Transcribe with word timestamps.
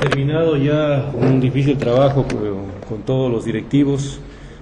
terminado 0.00 0.56
ya 0.56 1.10
un 1.14 1.40
difícil 1.40 1.76
trabajo 1.76 2.26
con, 2.88 3.02
todos 3.02 3.30
los 3.30 3.44
directivos, 3.44 4.20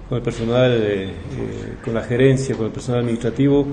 con 0.08 0.18
el 0.18 0.24
personal, 0.24 0.70
eh, 0.72 1.10
con 1.84 1.94
la 1.94 2.02
gerencia, 2.02 2.54
con 2.54 2.66
el 2.66 2.72
personal 2.72 3.00
administrativo. 3.00 3.66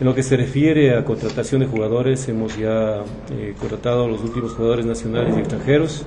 En 0.00 0.06
lo 0.06 0.14
que 0.14 0.22
se 0.22 0.36
refiere 0.36 0.96
a 0.96 1.04
contratación 1.04 1.60
de 1.60 1.68
jugadores, 1.68 2.28
hemos 2.28 2.56
ya 2.56 3.04
eh, 3.30 3.54
contratado 3.58 4.06
a 4.06 4.08
los 4.08 4.22
últimos 4.22 4.52
jugadores 4.52 4.84
nacionales 4.84 5.36
y 5.36 5.40
extranjeros, 5.40 6.04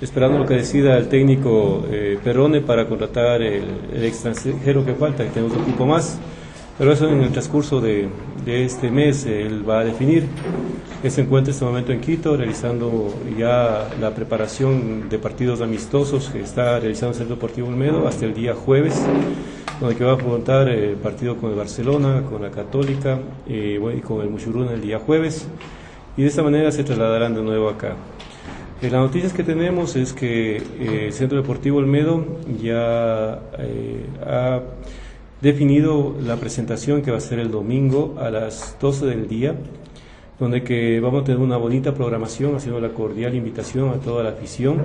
esperando 0.00 0.38
lo 0.38 0.46
que 0.46 0.54
decida 0.54 0.96
el 0.96 1.08
técnico 1.08 1.84
eh, 1.90 2.18
Perrone 2.24 2.62
para 2.62 2.88
contratar 2.88 3.42
el, 3.42 3.62
extranjero 4.02 4.84
que 4.84 4.94
falta, 4.94 5.24
que 5.24 5.30
tenemos 5.30 5.56
un 5.56 5.62
equipo 5.62 5.86
más. 5.86 6.18
Pero 6.78 6.92
eso 6.92 7.08
en 7.08 7.22
el 7.22 7.32
transcurso 7.32 7.80
de, 7.80 8.08
de 8.44 8.64
este 8.64 8.90
mes 8.90 9.26
él 9.26 9.68
va 9.68 9.80
a 9.80 9.84
definir. 9.84 10.26
Él 11.02 11.10
se 11.10 11.20
en 11.20 11.48
este 11.48 11.64
momento 11.64 11.92
en 11.92 12.00
Quito 12.00 12.36
realizando 12.36 13.14
ya 13.38 13.88
la 14.00 14.14
preparación 14.14 15.08
de 15.08 15.18
partidos 15.18 15.60
amistosos 15.60 16.28
que 16.28 16.40
está 16.40 16.80
realizando 16.80 17.10
el 17.10 17.18
Centro 17.18 17.36
Deportivo 17.36 17.68
Olmedo 17.68 18.08
hasta 18.08 18.24
el 18.24 18.34
día 18.34 18.54
jueves, 18.54 19.00
donde 19.80 19.94
que 19.94 20.04
va 20.04 20.12
a 20.12 20.14
afrontar 20.14 20.68
el 20.68 20.96
partido 20.96 21.36
con 21.36 21.50
el 21.50 21.56
Barcelona, 21.56 22.22
con 22.28 22.42
la 22.42 22.50
Católica 22.50 23.20
eh, 23.48 23.80
y 23.96 24.00
con 24.00 24.22
el 24.22 24.30
Muchuruna 24.30 24.72
el 24.72 24.80
día 24.80 24.98
jueves. 24.98 25.46
Y 26.16 26.22
de 26.22 26.28
esta 26.28 26.42
manera 26.42 26.72
se 26.72 26.82
trasladarán 26.82 27.34
de 27.34 27.42
nuevo 27.42 27.68
acá. 27.68 27.94
Eh, 28.82 28.90
las 28.90 29.00
noticias 29.00 29.32
que 29.32 29.44
tenemos 29.44 29.94
es 29.94 30.12
que 30.12 30.56
eh, 30.56 31.06
el 31.06 31.12
Centro 31.12 31.38
Deportivo 31.38 31.78
Olmedo 31.78 32.24
ya 32.60 33.40
ha 34.24 34.60
definido 35.40 36.16
la 36.20 36.36
presentación 36.36 37.02
que 37.02 37.10
va 37.10 37.18
a 37.18 37.20
ser 37.20 37.38
el 37.38 37.50
domingo 37.50 38.16
a 38.18 38.30
las 38.30 38.76
12 38.80 39.06
del 39.06 39.28
día, 39.28 39.54
donde 40.40 40.62
que 40.62 41.00
vamos 41.00 41.22
a 41.22 41.24
tener 41.24 41.40
una 41.40 41.56
bonita 41.56 41.94
programación, 41.94 42.56
haciendo 42.56 42.80
la 42.80 42.90
cordial 42.90 43.34
invitación 43.34 43.90
a 43.90 43.94
toda 43.94 44.24
la 44.24 44.30
afición 44.30 44.78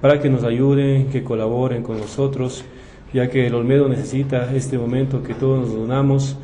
para 0.00 0.20
que 0.20 0.28
nos 0.28 0.44
ayuden, 0.44 1.08
que 1.08 1.22
colaboren 1.22 1.82
con 1.82 1.98
nosotros, 1.98 2.64
ya 3.12 3.28
que 3.28 3.46
el 3.46 3.54
Olmedo 3.54 3.88
necesita 3.88 4.54
este 4.54 4.78
momento 4.78 5.22
que 5.22 5.34
todos 5.34 5.68
nos 5.68 5.76
unamos 5.76 6.36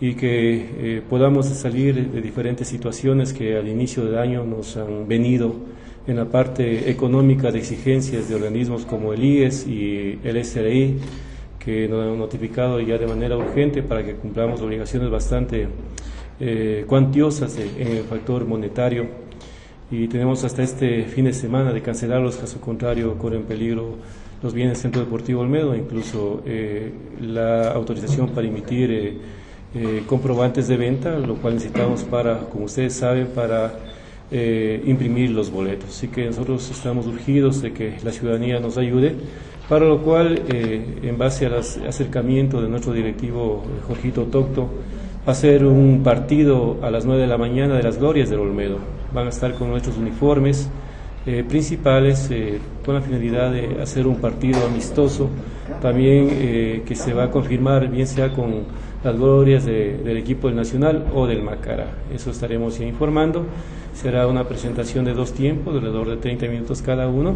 y 0.00 0.14
que 0.14 0.96
eh, 0.96 1.02
podamos 1.08 1.46
salir 1.46 2.10
de 2.10 2.20
diferentes 2.20 2.68
situaciones 2.68 3.32
que 3.32 3.56
al 3.56 3.68
inicio 3.68 4.04
del 4.04 4.18
año 4.18 4.44
nos 4.44 4.76
han 4.76 5.06
venido 5.06 5.54
en 6.06 6.16
la 6.16 6.26
parte 6.26 6.90
económica 6.90 7.50
de 7.50 7.58
exigencias 7.58 8.28
de 8.28 8.34
organismos 8.34 8.84
como 8.84 9.12
el 9.12 9.24
IES 9.24 9.66
y 9.66 10.18
el 10.22 10.44
SRI 10.44 10.98
que 11.66 11.88
nos 11.88 12.00
han 12.06 12.16
notificado 12.16 12.80
ya 12.80 12.96
de 12.96 13.08
manera 13.08 13.36
urgente 13.36 13.82
para 13.82 14.04
que 14.04 14.14
cumplamos 14.14 14.60
obligaciones 14.60 15.10
bastante 15.10 15.66
eh, 16.38 16.84
cuantiosas 16.86 17.58
en 17.58 17.88
el 17.88 18.04
factor 18.04 18.46
monetario 18.46 19.08
y 19.90 20.06
tenemos 20.06 20.44
hasta 20.44 20.62
este 20.62 21.02
fin 21.06 21.24
de 21.24 21.32
semana 21.32 21.72
de 21.72 21.82
cancelarlos, 21.82 22.36
caso 22.36 22.60
contrario 22.60 23.18
corren 23.18 23.42
peligro 23.42 23.96
los 24.44 24.54
bienes 24.54 24.74
del 24.74 24.82
Centro 24.82 25.00
Deportivo 25.00 25.40
Olmedo, 25.40 25.74
incluso 25.74 26.40
eh, 26.46 26.92
la 27.20 27.72
autorización 27.72 28.28
para 28.28 28.46
emitir 28.46 29.18
eh, 29.74 30.02
comprobantes 30.06 30.68
de 30.68 30.76
venta, 30.76 31.18
lo 31.18 31.34
cual 31.34 31.54
necesitamos 31.54 32.04
para, 32.04 32.38
como 32.42 32.66
ustedes 32.66 32.94
saben, 32.94 33.26
para 33.34 33.74
imprimir 34.28 35.30
los 35.30 35.52
boletos. 35.52 35.90
Así 35.90 36.08
que 36.08 36.26
nosotros 36.26 36.68
estamos 36.68 37.06
urgidos 37.06 37.62
de 37.62 37.72
que 37.72 37.94
la 38.02 38.10
ciudadanía 38.10 38.58
nos 38.58 38.76
ayude 38.76 39.14
para 39.68 39.84
lo 39.84 40.00
cual, 40.02 40.42
eh, 40.48 41.00
en 41.02 41.18
base 41.18 41.46
al 41.46 41.54
acercamiento 41.54 42.62
de 42.62 42.68
nuestro 42.68 42.92
directivo 42.92 43.64
eh, 43.64 43.82
Jorgito 43.86 44.24
Tocto, 44.24 44.68
va 45.26 45.32
a 45.32 45.34
ser 45.34 45.64
un 45.64 46.02
partido 46.04 46.78
a 46.82 46.90
las 46.90 47.04
9 47.04 47.22
de 47.22 47.26
la 47.26 47.36
mañana 47.36 47.76
de 47.76 47.82
las 47.82 47.98
glorias 47.98 48.30
del 48.30 48.38
Olmedo. 48.38 48.78
Van 49.12 49.26
a 49.26 49.30
estar 49.30 49.54
con 49.54 49.70
nuestros 49.70 49.96
uniformes 49.96 50.70
eh, 51.26 51.44
principales 51.48 52.30
con 52.84 52.94
la 52.94 53.00
finalidad 53.00 53.50
de 53.50 53.82
hacer 53.82 54.06
un 54.06 54.20
partido 54.20 54.64
amistoso, 54.64 55.28
también 55.82 56.84
que 56.84 56.94
se 56.94 57.12
va 57.12 57.24
a 57.24 57.30
confirmar 57.32 57.88
bien 57.88 58.06
sea 58.06 58.32
con 58.32 58.62
las 59.02 59.16
glorias 59.16 59.64
del 59.64 60.16
equipo 60.16 60.46
del 60.46 60.56
Nacional 60.56 61.06
o 61.12 61.26
del 61.26 61.42
Macará. 61.42 61.88
Eso 62.14 62.30
estaremos 62.30 62.78
informando. 62.78 63.44
Será 63.92 64.28
una 64.28 64.44
presentación 64.44 65.04
de 65.04 65.14
dos 65.14 65.32
tiempos, 65.32 65.74
alrededor 65.74 66.08
de 66.08 66.18
30 66.18 66.46
minutos 66.46 66.80
cada 66.80 67.08
uno 67.08 67.34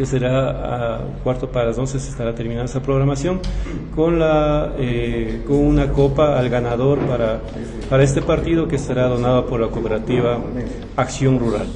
que 0.00 0.06
será 0.06 0.94
a 0.96 0.98
cuarto 1.22 1.52
para 1.52 1.66
las 1.66 1.76
11 1.76 2.00
se 2.00 2.08
estará 2.08 2.34
terminando 2.34 2.70
esa 2.70 2.80
programación 2.80 3.38
con 3.94 4.18
la 4.18 4.72
eh, 4.78 5.42
con 5.46 5.58
una 5.58 5.92
copa 5.92 6.38
al 6.38 6.48
ganador 6.48 7.00
para, 7.00 7.42
para 7.90 8.02
este 8.02 8.22
partido 8.22 8.66
que 8.66 8.78
será 8.78 9.08
donado 9.08 9.44
por 9.44 9.60
la 9.60 9.68
cooperativa 9.68 10.38
Acción 10.96 11.38
Rural. 11.38 11.66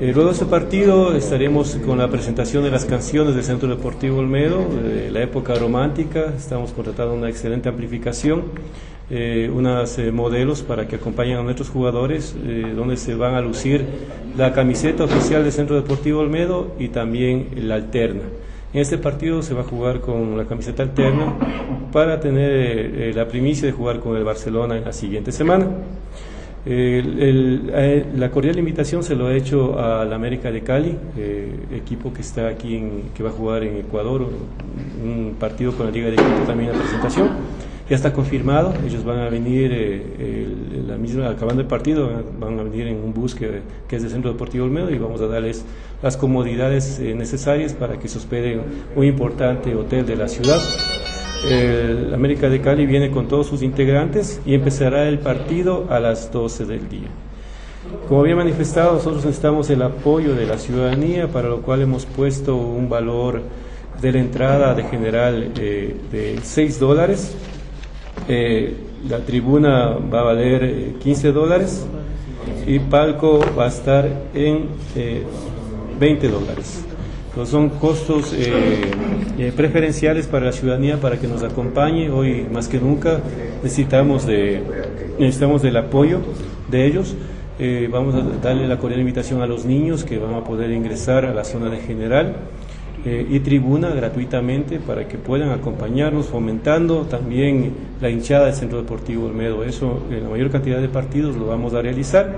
Eh, 0.00 0.12
luego 0.14 0.30
de 0.30 0.32
este 0.32 0.46
partido 0.46 1.14
estaremos 1.14 1.76
con 1.84 1.98
la 1.98 2.08
presentación 2.08 2.64
de 2.64 2.70
las 2.70 2.86
canciones 2.86 3.34
del 3.34 3.44
Centro 3.44 3.68
Deportivo 3.68 4.20
Olmedo, 4.20 4.64
de 4.82 5.10
la 5.10 5.20
época 5.20 5.54
romántica, 5.54 6.32
estamos 6.34 6.72
contratando 6.72 7.12
una 7.12 7.28
excelente 7.28 7.68
amplificación 7.68 8.44
eh, 9.14 9.50
unos 9.54 9.98
eh, 9.98 10.10
modelos 10.10 10.62
para 10.62 10.88
que 10.88 10.96
acompañen 10.96 11.36
a 11.36 11.42
nuestros 11.42 11.68
jugadores, 11.68 12.34
eh, 12.46 12.72
donde 12.74 12.96
se 12.96 13.14
van 13.14 13.34
a 13.34 13.42
lucir 13.42 13.84
la 14.38 14.54
camiseta 14.54 15.04
oficial 15.04 15.42
del 15.42 15.52
Centro 15.52 15.76
Deportivo 15.76 16.20
Olmedo 16.20 16.74
y 16.78 16.88
también 16.88 17.48
la 17.56 17.74
alterna. 17.74 18.22
En 18.72 18.80
este 18.80 18.96
partido 18.96 19.42
se 19.42 19.52
va 19.52 19.60
a 19.60 19.64
jugar 19.64 20.00
con 20.00 20.38
la 20.38 20.46
camiseta 20.46 20.82
alterna 20.82 21.34
para 21.92 22.20
tener 22.20 23.14
la 23.14 23.28
primicia 23.28 23.66
de 23.66 23.72
jugar 23.72 24.00
con 24.00 24.16
el 24.16 24.24
Barcelona 24.24 24.78
en 24.78 24.84
la 24.84 24.94
siguiente 24.94 25.30
semana. 25.30 25.66
la 26.64 28.30
cordial 28.30 28.58
invitación 28.58 29.02
se 29.02 29.14
lo 29.14 29.30
he 29.30 29.36
hecho 29.36 29.78
a 29.78 30.06
la 30.06 30.16
América 30.16 30.50
de 30.50 30.62
Cali, 30.62 30.96
equipo 31.70 32.14
que 32.14 32.22
está 32.22 32.48
aquí, 32.48 32.76
en, 32.76 33.10
que 33.14 33.22
va 33.22 33.28
a 33.28 33.32
jugar 33.32 33.62
en 33.62 33.76
Ecuador, 33.76 34.26
un 35.04 35.34
partido 35.38 35.72
con 35.72 35.84
la 35.84 35.92
Liga 35.92 36.08
de 36.08 36.16
Quito 36.16 36.46
también 36.46 36.72
la 36.72 36.78
presentación 36.78 37.28
ya 37.92 37.96
está 37.96 38.14
confirmado, 38.14 38.72
ellos 38.86 39.04
van 39.04 39.18
a 39.18 39.28
venir, 39.28 39.70
eh, 39.70 40.46
la 40.88 40.96
misma, 40.96 41.28
acabando 41.28 41.60
el 41.60 41.68
partido, 41.68 42.08
van 42.40 42.58
a 42.58 42.62
venir 42.62 42.86
en 42.86 42.96
un 42.96 43.12
bus 43.12 43.34
que, 43.34 43.60
es 43.90 44.00
del 44.02 44.10
Centro 44.10 44.32
Deportivo 44.32 44.64
Olmedo 44.64 44.90
y 44.90 44.96
vamos 44.96 45.20
a 45.20 45.26
darles 45.26 45.62
las 46.02 46.16
comodidades 46.16 46.98
eh, 47.00 47.12
necesarias 47.14 47.74
para 47.74 47.98
que 47.98 48.08
se 48.08 48.16
hospeden 48.16 48.62
un 48.96 49.04
importante 49.04 49.74
hotel 49.74 50.06
de 50.06 50.16
la 50.16 50.26
ciudad. 50.26 50.58
América 52.14 52.48
de 52.48 52.62
Cali 52.62 52.86
viene 52.86 53.10
con 53.10 53.28
todos 53.28 53.48
sus 53.48 53.60
integrantes 53.60 54.40
y 54.46 54.54
empezará 54.54 55.06
el 55.06 55.18
partido 55.18 55.86
a 55.90 56.00
las 56.00 56.32
12 56.32 56.64
del 56.64 56.88
día. 56.88 57.08
Como 58.08 58.22
había 58.22 58.36
manifestado, 58.36 58.94
nosotros 58.94 59.22
necesitamos 59.22 59.68
el 59.68 59.82
apoyo 59.82 60.34
de 60.34 60.46
la 60.46 60.56
ciudadanía, 60.56 61.28
para 61.28 61.50
lo 61.50 61.60
cual 61.60 61.82
hemos 61.82 62.06
puesto 62.06 62.56
un 62.56 62.88
valor 62.88 63.42
de 64.00 64.12
la 64.12 64.18
entrada 64.18 64.74
de 64.74 64.84
general 64.84 65.52
eh, 65.58 65.94
de 66.10 66.38
6 66.42 66.80
dólares 66.80 67.36
eh, 68.28 68.74
la 69.08 69.18
tribuna 69.18 69.96
va 70.12 70.20
a 70.20 70.22
valer 70.22 70.94
15 71.00 71.28
eh, 71.28 71.32
dólares 71.32 71.86
y 72.66 72.78
palco 72.78 73.40
va 73.58 73.64
a 73.64 73.68
estar 73.68 74.08
en 74.34 74.68
20 75.98 76.26
eh, 76.26 76.30
dólares. 76.30 76.84
son 77.44 77.70
costos 77.70 78.34
preferenciales 79.56 80.26
para 80.26 80.46
la 80.46 80.52
ciudadanía 80.52 80.98
para 80.98 81.18
que 81.18 81.26
nos 81.26 81.42
acompañe. 81.42 82.10
Hoy 82.10 82.46
más 82.52 82.68
que 82.68 82.78
nunca 82.78 83.20
necesitamos, 83.62 84.26
de, 84.26 84.62
necesitamos 85.18 85.62
del 85.62 85.76
apoyo 85.76 86.20
de 86.70 86.86
ellos. 86.86 87.16
vamos 87.90 88.14
a 88.14 88.22
darle 88.40 88.68
la 88.68 88.78
cordial 88.78 89.00
invitación 89.00 89.42
a 89.42 89.46
los 89.46 89.64
niños 89.64 90.04
que 90.04 90.18
van 90.18 90.34
a 90.34 90.44
poder 90.44 90.70
ingresar 90.70 91.24
a 91.24 91.34
la 91.34 91.44
zona 91.44 91.70
de 91.70 91.78
general. 91.78 92.36
Eh, 93.04 93.26
y 93.30 93.40
tribuna 93.40 93.90
gratuitamente 93.90 94.78
para 94.78 95.08
que 95.08 95.18
puedan 95.18 95.50
acompañarnos, 95.50 96.26
fomentando 96.26 97.00
también 97.02 97.72
la 98.00 98.08
hinchada 98.08 98.46
del 98.46 98.54
Centro 98.54 98.80
Deportivo 98.80 99.26
Olmedo. 99.26 99.64
Eso 99.64 100.04
en 100.08 100.22
la 100.22 100.28
mayor 100.28 100.52
cantidad 100.52 100.80
de 100.80 100.88
partidos 100.88 101.34
lo 101.34 101.46
vamos 101.46 101.74
a 101.74 101.82
realizar. 101.82 102.36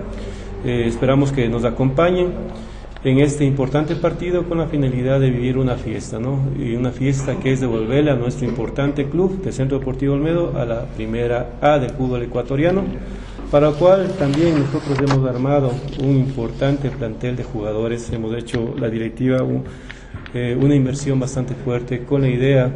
Eh, 0.65 0.85
esperamos 0.87 1.33
que 1.33 1.51
nos 1.51 1.67
acompañen 1.67 2.29
en 3.05 3.19
este 3.19 3.45
importante 3.45 3.95
partido 3.95 4.45
con 4.45 4.57
la 4.57 4.67
finalidad 4.67 5.21
de 5.21 5.29
vivir 5.29 5.59
una 5.59 5.75
fiesta, 5.75 6.19
¿no? 6.19 6.39
Y 6.59 6.75
una 6.75 6.93
fiesta 6.93 7.37
que 7.37 7.53
es 7.53 7.61
devolverle 7.61 8.11
a 8.11 8.15
nuestro 8.15 8.49
importante 8.49 9.05
club 9.11 9.43
del 9.43 9.53
Centro 9.53 9.79
Deportivo 9.79 10.15
Olmedo 10.15 10.55
a 10.57 10.65
la 10.65 10.87
primera 10.87 11.59
A 11.61 11.79
del 11.79 11.91
fútbol 11.91 12.23
ecuatoriano, 12.23 12.83
para 13.51 13.69
lo 13.69 13.75
cual 13.75 14.11
también 14.19 14.59
nosotros 14.59 14.99
hemos 14.99 15.29
armado 15.29 15.73
un 16.03 16.17
importante 16.17 16.89
plantel 16.89 17.37
de 17.37 17.45
jugadores, 17.45 18.11
hemos 18.15 18.35
hecho 18.35 18.75
la 18.79 18.89
directiva 18.89 19.43
eh, 20.35 20.59
una 20.61 20.75
inversión 20.75 21.21
bastante 21.21 21.55
fuerte 21.55 22.01
con 22.01 22.23
la 22.23 22.29
idea 22.29 22.73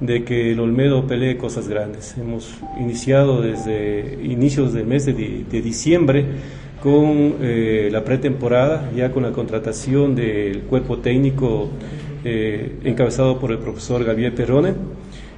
de 0.00 0.24
que 0.24 0.52
el 0.52 0.60
Olmedo 0.60 1.06
pelee 1.06 1.36
cosas 1.36 1.68
grandes. 1.68 2.16
Hemos 2.16 2.54
iniciado 2.80 3.42
desde 3.42 4.20
inicios 4.24 4.72
del 4.72 4.86
mes 4.86 5.04
de, 5.04 5.44
diciembre 5.50 6.24
con 6.82 7.34
eh, 7.42 7.90
la 7.92 8.04
pretemporada, 8.04 8.90
ya 8.96 9.10
con 9.10 9.22
la 9.22 9.32
contratación 9.32 10.14
del 10.14 10.62
cuerpo 10.62 10.96
técnico 10.96 11.68
eh, 12.24 12.78
encabezado 12.84 13.38
por 13.38 13.52
el 13.52 13.58
profesor 13.58 14.02
Gabriel 14.02 14.32
Perrone, 14.32 14.72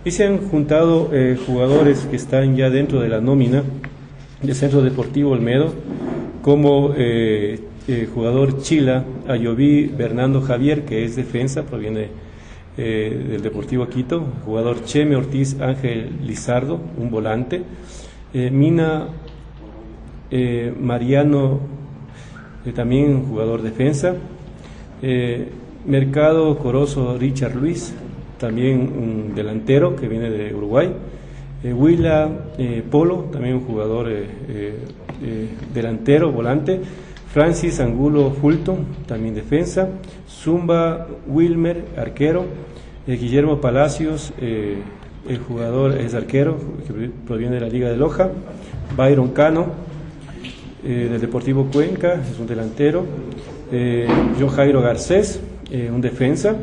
y 0.04 0.12
se 0.12 0.24
han 0.24 0.38
juntado 0.38 1.10
jugadores 1.46 2.06
que 2.08 2.14
están 2.14 2.54
ya 2.54 2.70
dentro 2.70 3.00
de 3.00 3.08
la 3.08 3.20
nómina 3.20 3.64
del 4.40 4.54
Centro 4.54 4.82
Deportivo 4.82 5.32
Olmedo, 5.32 5.74
como 6.42 6.94
jugador 8.12 8.62
Chila, 8.62 9.04
Ayoví 9.28 9.86
Bernardo 9.86 10.40
Javier, 10.40 10.84
que 10.84 11.04
es 11.04 11.14
defensa, 11.14 11.64
proviene 11.64 12.08
del 12.76 13.40
Deportivo 13.42 13.86
Quito. 13.86 14.26
Jugador 14.44 14.84
Cheme 14.84 15.16
Ortiz 15.16 15.60
Ángel 15.60 16.10
Lizardo, 16.26 16.80
un 16.98 17.10
volante. 17.10 17.62
Mina 18.34 19.08
Mariano, 20.80 21.60
también 22.74 23.24
jugador 23.24 23.62
defensa. 23.62 24.16
Mercado 25.86 26.58
Corozo 26.58 27.16
Richard 27.16 27.54
Luis, 27.54 27.94
también 28.38 28.80
un 28.80 29.34
delantero 29.34 29.94
que 29.94 30.08
viene 30.08 30.30
de 30.30 30.54
Uruguay. 30.54 30.92
Eh, 31.62 31.74
eh, 32.58 32.82
Polo, 32.90 33.28
también 33.32 33.54
un 33.56 33.60
jugador 33.62 34.08
eh, 34.08 34.74
delantero, 35.72 36.30
volante. 36.30 36.80
Francis 37.36 37.80
Angulo 37.80 38.30
Fulton, 38.30 38.86
también 39.06 39.34
defensa. 39.34 39.90
Zumba 40.26 41.06
Wilmer, 41.26 41.84
arquero. 41.94 42.46
Guillermo 43.06 43.60
Palacios, 43.60 44.32
el 44.40 45.38
jugador 45.46 45.98
es 45.98 46.14
arquero, 46.14 46.56
que 46.86 47.10
proviene 47.26 47.56
de 47.56 47.60
la 47.60 47.68
Liga 47.68 47.90
de 47.90 47.98
Loja. 47.98 48.30
Byron 48.96 49.32
Cano, 49.32 49.66
del 50.82 51.20
Deportivo 51.20 51.66
Cuenca, 51.70 52.14
es 52.14 52.40
un 52.40 52.46
delantero. 52.46 53.04
John 54.40 54.48
Jairo 54.48 54.80
Garcés, 54.80 55.38
eh, 55.70 55.90
un 55.94 56.00
defensa, 56.00 56.56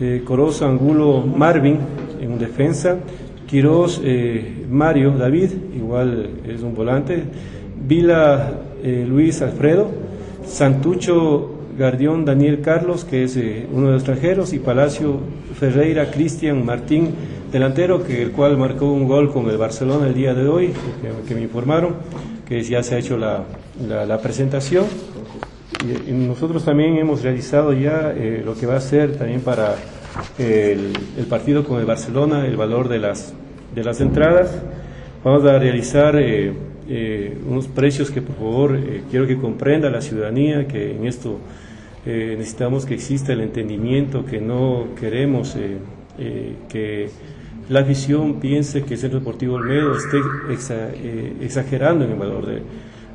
eh, 0.00 0.22
Corozo 0.24 0.64
Angulo 0.66 1.26
Marvin, 1.26 1.76
en 2.22 2.32
un 2.32 2.38
defensa, 2.38 2.96
Quiroz 3.46 4.00
eh, 4.02 4.64
Mario 4.70 5.10
David, 5.10 5.50
igual 5.76 6.30
es 6.48 6.62
un 6.62 6.74
volante, 6.74 7.22
Vila 7.86 8.62
Luis 8.82 9.42
Alfredo, 9.42 10.05
Santucho 10.46 11.50
Gardión 11.78 12.24
Daniel 12.24 12.60
Carlos, 12.60 13.04
que 13.04 13.24
es 13.24 13.36
uno 13.36 13.86
de 13.86 13.92
los 13.92 14.02
extranjeros, 14.02 14.52
y 14.52 14.58
Palacio 14.58 15.20
Ferreira 15.58 16.10
Cristian 16.10 16.64
Martín, 16.64 17.14
delantero, 17.52 18.02
que 18.02 18.22
el 18.22 18.32
cual 18.32 18.56
marcó 18.56 18.86
un 18.86 19.06
gol 19.06 19.32
con 19.32 19.48
el 19.50 19.58
Barcelona 19.58 20.06
el 20.06 20.14
día 20.14 20.34
de 20.34 20.48
hoy, 20.48 20.72
que, 21.26 21.34
me 21.34 21.42
informaron, 21.42 21.96
que 22.48 22.62
ya 22.62 22.82
se 22.82 22.94
ha 22.94 22.98
hecho 22.98 23.16
la, 23.16 23.44
la 23.78 24.18
presentación 24.18 24.84
y, 25.84 26.12
nosotros 26.12 26.64
también 26.64 26.96
hemos 26.96 27.22
realizado 27.22 27.72
ya 27.72 28.12
eh, 28.14 28.42
lo 28.44 28.54
que 28.54 28.66
va 28.66 28.76
a 28.76 28.80
ser 28.80 29.16
también 29.16 29.40
para 29.40 29.74
el, 30.38 30.92
partido 31.28 31.64
con 31.64 31.80
el 31.80 31.86
Barcelona, 31.86 32.46
el 32.46 32.56
valor 32.56 32.88
de 32.88 32.98
las, 32.98 33.34
de 33.74 33.84
las 33.84 34.00
entradas. 34.00 34.50
Vamos 35.24 35.44
a 35.44 35.58
realizar 35.58 36.16
eh, 36.16 36.52
eh, 36.88 37.36
unos 37.48 37.68
precios 37.68 38.10
que 38.10 38.22
por 38.22 38.36
favor 38.36 38.78
quiero 39.10 39.26
que 39.26 39.36
comprenda 39.36 39.90
la 39.90 40.00
ciudadanía 40.00 40.66
que 40.66 40.94
en 40.94 41.06
esto 41.06 41.38
necesitamos 42.04 42.86
que 42.86 42.94
exista 42.94 43.32
el 43.32 43.40
entendimiento, 43.40 44.24
que 44.24 44.40
no 44.40 44.90
queremos 45.00 45.56
que 46.68 47.10
la 47.68 47.80
afición 47.80 48.34
piense 48.34 48.84
que 48.84 48.94
el 48.94 49.00
Centro 49.00 49.18
Deportivo 49.18 49.56
Olmedo 49.56 49.96
esté 49.96 50.18
exagerando 51.40 52.04
en 52.04 52.12
el 52.12 52.16
valor 52.16 52.46
de 52.46 52.62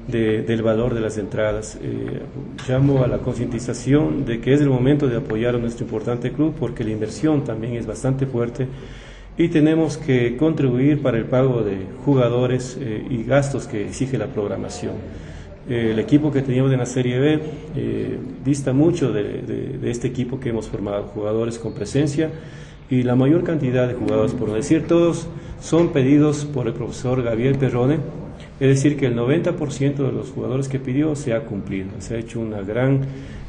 del 0.07 0.62
valor 0.62 0.94
de 0.94 1.01
las 1.01 1.17
entradas. 1.17 1.77
Eh, 1.81 2.21
llamo 2.67 3.03
a 3.03 3.07
la 3.07 3.19
concientización 3.19 4.25
de 4.25 4.41
que 4.41 4.53
es 4.53 4.62
el 4.62 4.69
momento 4.69 5.07
de 5.07 5.17
apoyar 5.17 5.56
a 5.56 5.57
nuestro 5.57 5.85
importante 5.85 6.31
club 6.31 6.53
porque 6.59 6.83
la 6.83 6.91
inversión 6.91 7.44
también 7.44 7.75
es 7.75 7.85
bastante 7.85 8.25
fuerte 8.25 8.67
y 9.38 9.48
tenemos 9.48 9.98
que 9.98 10.38
contribuir 10.38 11.01
para 11.01 11.18
el 11.18 11.25
pago 11.25 11.62
de 11.62 11.78
jugadores 12.06 12.78
eh, 12.80 13.06
y 13.10 13.24
gastos 13.24 13.68
que 13.68 13.86
exige 13.88 14.18
la 14.18 14.28
programación. 14.28 14.94
Eh, 15.69 15.92
el 15.92 16.00
equipo 16.00 16.31
que 16.31 16.42
teníamos 16.42 16.72
en 16.72 16.80
la 16.80 16.86
Serie 16.86 17.19
B 17.19 17.39
dista 18.44 18.74
mucho 18.74 19.12
de, 19.12 19.80
este 19.83 20.07
equipo 20.07 20.39
que 20.39 20.50
hemos 20.50 20.68
formado, 20.68 21.04
jugadores 21.13 21.60
con 21.60 21.74
presencia 21.74 22.30
y 22.89 23.04
la 23.04 23.16
mayor 23.16 23.44
cantidad 23.44 23.88
de 23.88 23.94
jugadores, 23.94 24.33
por 24.33 24.51
decir 24.51 24.86
todos, 24.86 25.28
son 25.62 25.94
pedidos 25.94 26.44
por 26.45 26.68
el 26.68 26.74
profesor 26.74 27.24
Gabriel 27.24 27.57
Perrone, 27.57 28.00
es 28.60 28.68
decir, 28.68 28.98
que 28.98 29.07
el 29.07 29.16
90% 29.16 29.95
de 29.95 30.12
los 30.12 30.30
jugadores 30.30 30.68
que 30.68 30.77
pidió 30.77 31.16
se 31.16 31.34
ha 31.34 31.45
cumplido. 31.45 31.89
Se 32.00 32.16
ha 32.16 32.19
hecho 32.19 32.39
una 32.39 32.62
gran 32.62 33.01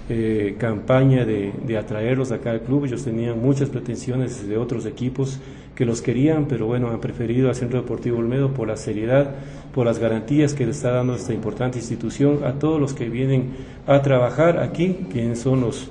eh, 0.08 0.56
campaña 0.58 1.24
de, 1.24 1.76
atraerlos 1.76 2.32
acá 2.32 2.50
al 2.50 2.62
club. 2.62 2.86
Ellos 2.86 3.04
tenían 3.04 3.40
muchas 3.40 3.68
pretensiones 3.68 4.48
de 4.48 4.56
otros 4.56 4.86
equipos 4.86 5.38
que 5.74 5.84
los 5.84 6.02
querían, 6.02 6.46
pero 6.46 6.66
bueno, 6.66 6.90
han 6.90 7.00
preferido 7.00 7.48
al 7.48 7.54
Centro 7.54 7.80
Deportivo 7.80 8.18
Olmedo 8.18 8.52
por 8.52 8.68
la 8.68 8.76
seriedad, 8.76 9.30
por 9.74 9.86
las 9.86 9.98
garantías 9.98 10.54
que 10.54 10.66
le 10.66 10.72
está 10.72 10.90
dando 10.90 11.14
esta 11.14 11.32
importante 11.32 11.78
institución 11.78 12.40
a 12.44 12.52
todos 12.52 12.80
los 12.80 12.92
que 12.92 13.08
vienen 13.08 13.50
a 13.86 14.02
trabajar 14.02 14.58
aquí, 14.58 15.06
quienes 15.10 15.40
son 15.40 15.62
los, 15.62 15.90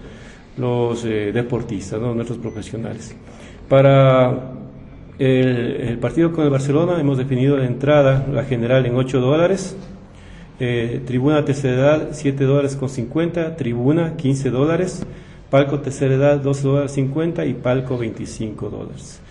los 0.58 1.04
eh, 1.06 1.32
deportistas, 1.34 2.00
nuestros 2.00 2.38
profesionales. 2.38 3.16
Para 3.68 4.52
el, 5.18 5.98
partido 6.00 6.32
con 6.32 6.46
el 6.46 6.50
Barcelona 6.50 7.00
hemos 7.00 7.18
definido 7.18 7.56
la 7.58 7.66
entrada, 7.66 8.26
la 8.32 8.44
general, 8.44 8.86
en 8.86 8.96
8 8.96 9.20
dólares. 9.20 9.78
Eh, 10.60 11.02
tribuna 11.06 11.46
tercera 11.46 11.74
edad, 11.76 12.08
7 12.12 12.44
dólares 12.44 12.76
con 12.76 12.90
50. 12.90 13.56
Tribuna, 13.56 14.16
15 14.16 14.50
dólares. 14.50 15.06
Palco 15.50 15.80
tercera 15.80 16.16
edad, 16.16 16.40
12 16.40 16.68
dólares 16.68 16.92
50 16.94 17.46
y 17.46 17.54
palco 17.54 17.98
25 17.98 18.70
dólares. 18.70 19.22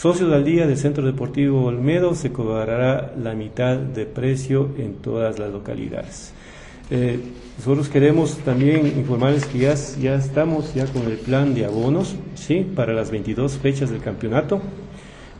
Socios 0.00 0.32
al 0.32 0.46
día 0.46 0.66
del 0.66 0.78
Centro 0.78 1.04
Deportivo 1.04 1.66
Olmedo 1.66 2.14
se 2.14 2.32
cobrará 2.32 3.12
la 3.22 3.34
mitad 3.34 3.76
de 3.76 4.06
precio 4.06 4.70
en 4.78 4.94
todas 4.94 5.38
las 5.38 5.52
localidades. 5.52 6.32
Eh, 6.90 7.20
nosotros 7.58 7.90
queremos 7.90 8.38
también 8.38 8.86
informarles 8.86 9.44
que 9.44 9.58
ya, 9.58 9.74
ya 10.00 10.14
estamos 10.14 10.72
ya 10.72 10.86
con 10.86 11.02
el 11.02 11.18
plan 11.18 11.54
de 11.54 11.66
abonos 11.66 12.16
¿sí? 12.34 12.66
para 12.74 12.94
las 12.94 13.10
22 13.10 13.58
fechas 13.58 13.90
del 13.90 14.00
campeonato. 14.00 14.62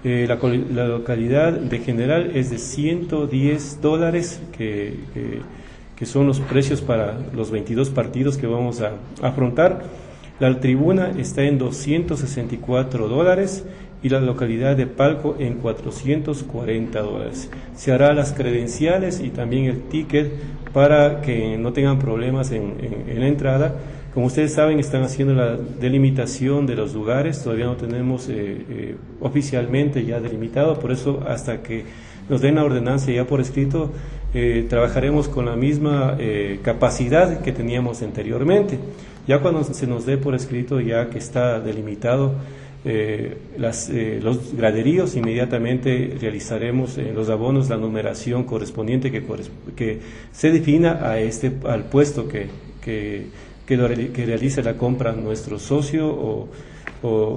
Eh, 0.05 0.27
la, 0.29 0.85
localidad 0.85 1.55
de 1.55 1.79
general 1.79 2.33
es 2.35 2.51
de 2.51 2.59
110 2.59 3.81
dólares, 3.81 4.43
que, 4.59 4.95
que, 5.97 6.05
son 6.05 6.27
los 6.27 6.39
precios 6.39 6.83
para 6.83 7.19
los 7.35 7.51
22 7.51 7.89
partidos 7.89 8.37
que 8.37 8.47
vamos 8.47 8.83
a, 8.83 8.93
afrontar. 9.23 9.85
La 10.39 10.61
tribuna 10.61 11.13
está 11.19 11.45
en 11.45 11.57
264 11.57 13.09
dólares 13.09 13.65
y 14.03 14.09
la 14.09 14.21
localidad 14.21 14.77
de 14.77 14.87
Palco 14.87 15.37
en 15.39 15.55
440 15.55 17.01
dólares. 17.01 17.51
Se 17.75 17.93
hará 17.93 18.13
las 18.15 18.33
credenciales 18.33 19.21
y 19.21 19.31
también 19.31 19.67
el 19.67 19.83
ticket 19.83 20.33
para 20.73 21.21
que 21.21 21.59
no 21.59 21.73
tengan 21.73 21.99
problemas 21.99 22.53
en, 22.53 22.75
en 23.09 23.21
la 23.21 23.27
entrada 23.27 23.75
como 24.13 24.27
ustedes 24.27 24.53
saben, 24.53 24.81
están 24.81 25.05
haciendo 25.05 25.35
la 25.35 25.57
delimitación 25.57 26.67
de 26.67 26.75
los 26.75 26.95
lugares, 26.95 27.45
todavía 27.45 27.67
no 27.67 27.77
tenemos 27.77 28.29
eh, 28.29 28.65
eh, 28.69 28.97
oficialmente 29.21 30.05
ya 30.05 30.19
delimitado, 30.19 30.81
por 30.81 30.91
eso 30.91 31.23
hasta 31.29 31.63
que 31.63 31.85
nos 32.29 32.41
den 32.41 32.57
la 32.57 32.65
ordenanza 32.65 33.13
ya 33.13 33.25
por 33.25 33.41
escrito, 33.41 33.93
eh, 34.35 34.67
trabajaremos 34.69 35.29
con 35.29 35.47
la 35.47 35.55
misma 35.55 36.17
capacidad 36.63 37.41
que 37.41 37.53
teníamos 37.53 38.03
anteriormente. 38.03 38.79
Ya 39.27 39.41
cuando 39.41 39.63
se 39.65 39.87
nos 39.87 40.07
dé 40.07 40.17
por 40.17 40.35
escrito, 40.35 40.81
ya 40.81 41.09
que 41.11 41.19
está 41.19 41.61
delimitado 41.61 42.33
las, 42.85 43.91
los 43.91 44.55
graderíos, 44.55 45.17
inmediatamente 45.17 46.17
realizaremos 46.21 46.97
en 46.99 47.15
los 47.15 47.29
abonos 47.29 47.69
la 47.69 47.77
numeración 47.77 48.45
correspondiente 48.45 49.11
que, 49.11 49.23
que 49.77 50.01
se 50.33 50.51
defina 50.51 51.07
a 51.07 51.19
este, 51.19 51.53
al 51.65 51.85
puesto 51.85 52.27
que, 52.27 52.47
que 52.83 53.27
que, 53.77 54.27
realice 54.27 54.63
la 54.63 54.75
compra 54.75 55.13
nuestro 55.13 55.59
socio 55.59 56.09
o, 56.09 56.49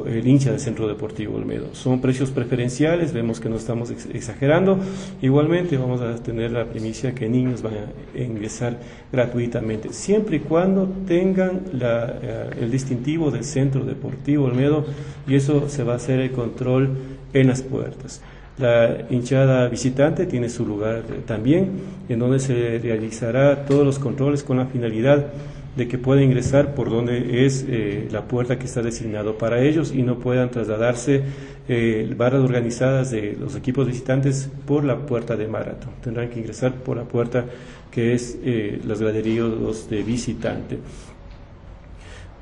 el 0.05 0.27
hincha 0.27 0.51
del 0.51 0.59
Centro 0.59 0.89
Deportivo 0.89 1.37
Olmedo. 1.37 1.73
Son 1.73 2.01
precios 2.01 2.31
preferenciales, 2.31 3.13
vemos 3.13 3.39
que 3.39 3.47
no 3.47 3.55
estamos 3.55 3.91
exagerando. 3.91 4.77
Igualmente 5.21 5.77
vamos 5.77 6.01
a 6.01 6.15
tener 6.15 6.51
la 6.51 6.65
primicia 6.65 7.15
que 7.15 7.29
niños 7.29 7.61
van 7.61 7.75
a 7.75 8.19
ingresar 8.19 8.77
gratuitamente, 9.09 9.93
siempre 9.93 10.37
y 10.37 10.39
cuando 10.39 10.91
tengan 11.07 11.61
eh, 11.79 12.49
el 12.59 12.71
distintivo 12.71 13.31
del 13.31 13.45
Centro 13.45 13.85
Deportivo 13.85 14.45
Olmedo 14.45 14.85
y 15.27 15.35
eso 15.35 15.69
se 15.69 15.83
va 15.83 15.93
a 15.93 15.95
hacer 15.95 16.19
el 16.19 16.31
control 16.31 16.89
en 17.31 17.47
las 17.47 17.61
puertas. 17.61 18.21
La 18.57 19.05
hinchada 19.09 19.69
visitante 19.69 20.25
tiene 20.25 20.49
su 20.49 20.65
lugar 20.65 21.03
también, 21.25 21.71
en 22.09 22.19
donde 22.19 22.39
se 22.39 22.79
realizará 22.79 23.65
todos 23.65 23.85
los 23.85 23.97
controles 23.97 24.43
con 24.43 24.57
la 24.57 24.65
finalidad 24.65 25.27
de 25.75 25.87
que 25.87 25.97
pueda 25.97 26.21
ingresar 26.21 26.75
por 26.75 26.89
donde 26.89 27.45
es 27.45 27.65
eh, 27.67 28.07
la 28.11 28.27
puerta 28.27 28.59
que 28.59 28.65
está 28.65 28.81
designado 28.81 29.37
para 29.37 29.61
ellos 29.61 29.91
y 29.93 30.03
no 30.03 30.19
puedan 30.19 30.51
trasladarse 30.51 31.23
eh, 31.67 32.13
barras 32.17 32.41
organizadas 32.41 33.11
de 33.11 33.37
los 33.39 33.55
equipos 33.55 33.87
visitantes 33.87 34.49
por 34.65 34.83
la 34.83 34.97
puerta 34.97 35.35
de 35.35 35.47
maratón. 35.47 35.91
Tendrán 36.03 36.29
que 36.29 36.39
ingresar 36.39 36.73
por 36.75 36.97
la 36.97 37.03
puerta 37.03 37.45
que 37.89 38.13
es 38.13 38.37
eh, 38.43 38.81
los 38.85 38.99
graderíos 38.99 39.89
de 39.89 40.03
visitante. 40.03 40.79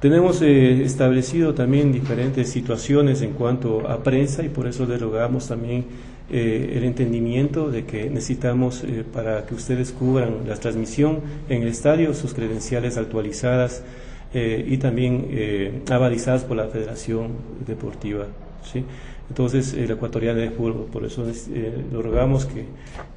Tenemos 0.02 0.42
eh, 0.42 0.84
establecido 0.84 1.54
también 1.54 1.92
diferentes 1.92 2.50
situaciones 2.50 3.22
en 3.22 3.34
cuanto 3.34 3.88
a 3.88 4.02
prensa 4.02 4.42
y 4.44 4.50
por 4.50 4.66
eso 4.66 4.88
derogamos 4.88 5.48
también 5.48 5.86
eh, 6.32 6.74
el 6.78 6.84
entendimiento 6.84 7.70
de 7.70 7.86
que 7.86 8.10
necesitamos 8.10 8.84
eh, 8.84 9.04
para 9.12 9.46
que 9.46 9.54
ustedes 9.54 9.92
cubran 9.92 10.48
la 10.48 10.56
transmisión 10.56 11.20
en 11.50 11.64
el 11.64 11.68
estadio 11.68 12.14
sus 12.14 12.34
credenciales 12.34 12.98
actualizadas 12.98 13.84
y 14.34 14.78
también 14.78 15.84
avalizadas 15.92 16.46
por 16.46 16.56
la 16.56 16.70
Federación 16.70 17.32
Deportiva. 17.68 18.28
¿sí? 18.64 18.86
Entonces, 19.32 19.74
el 19.76 19.90
ecuatoriano 19.90 20.42
de 20.42 20.50
fútbol, 20.50 20.88
por 20.92 21.06
eso 21.06 21.26
lo 21.94 22.02
rogamos 22.02 22.46
que, 22.46 22.66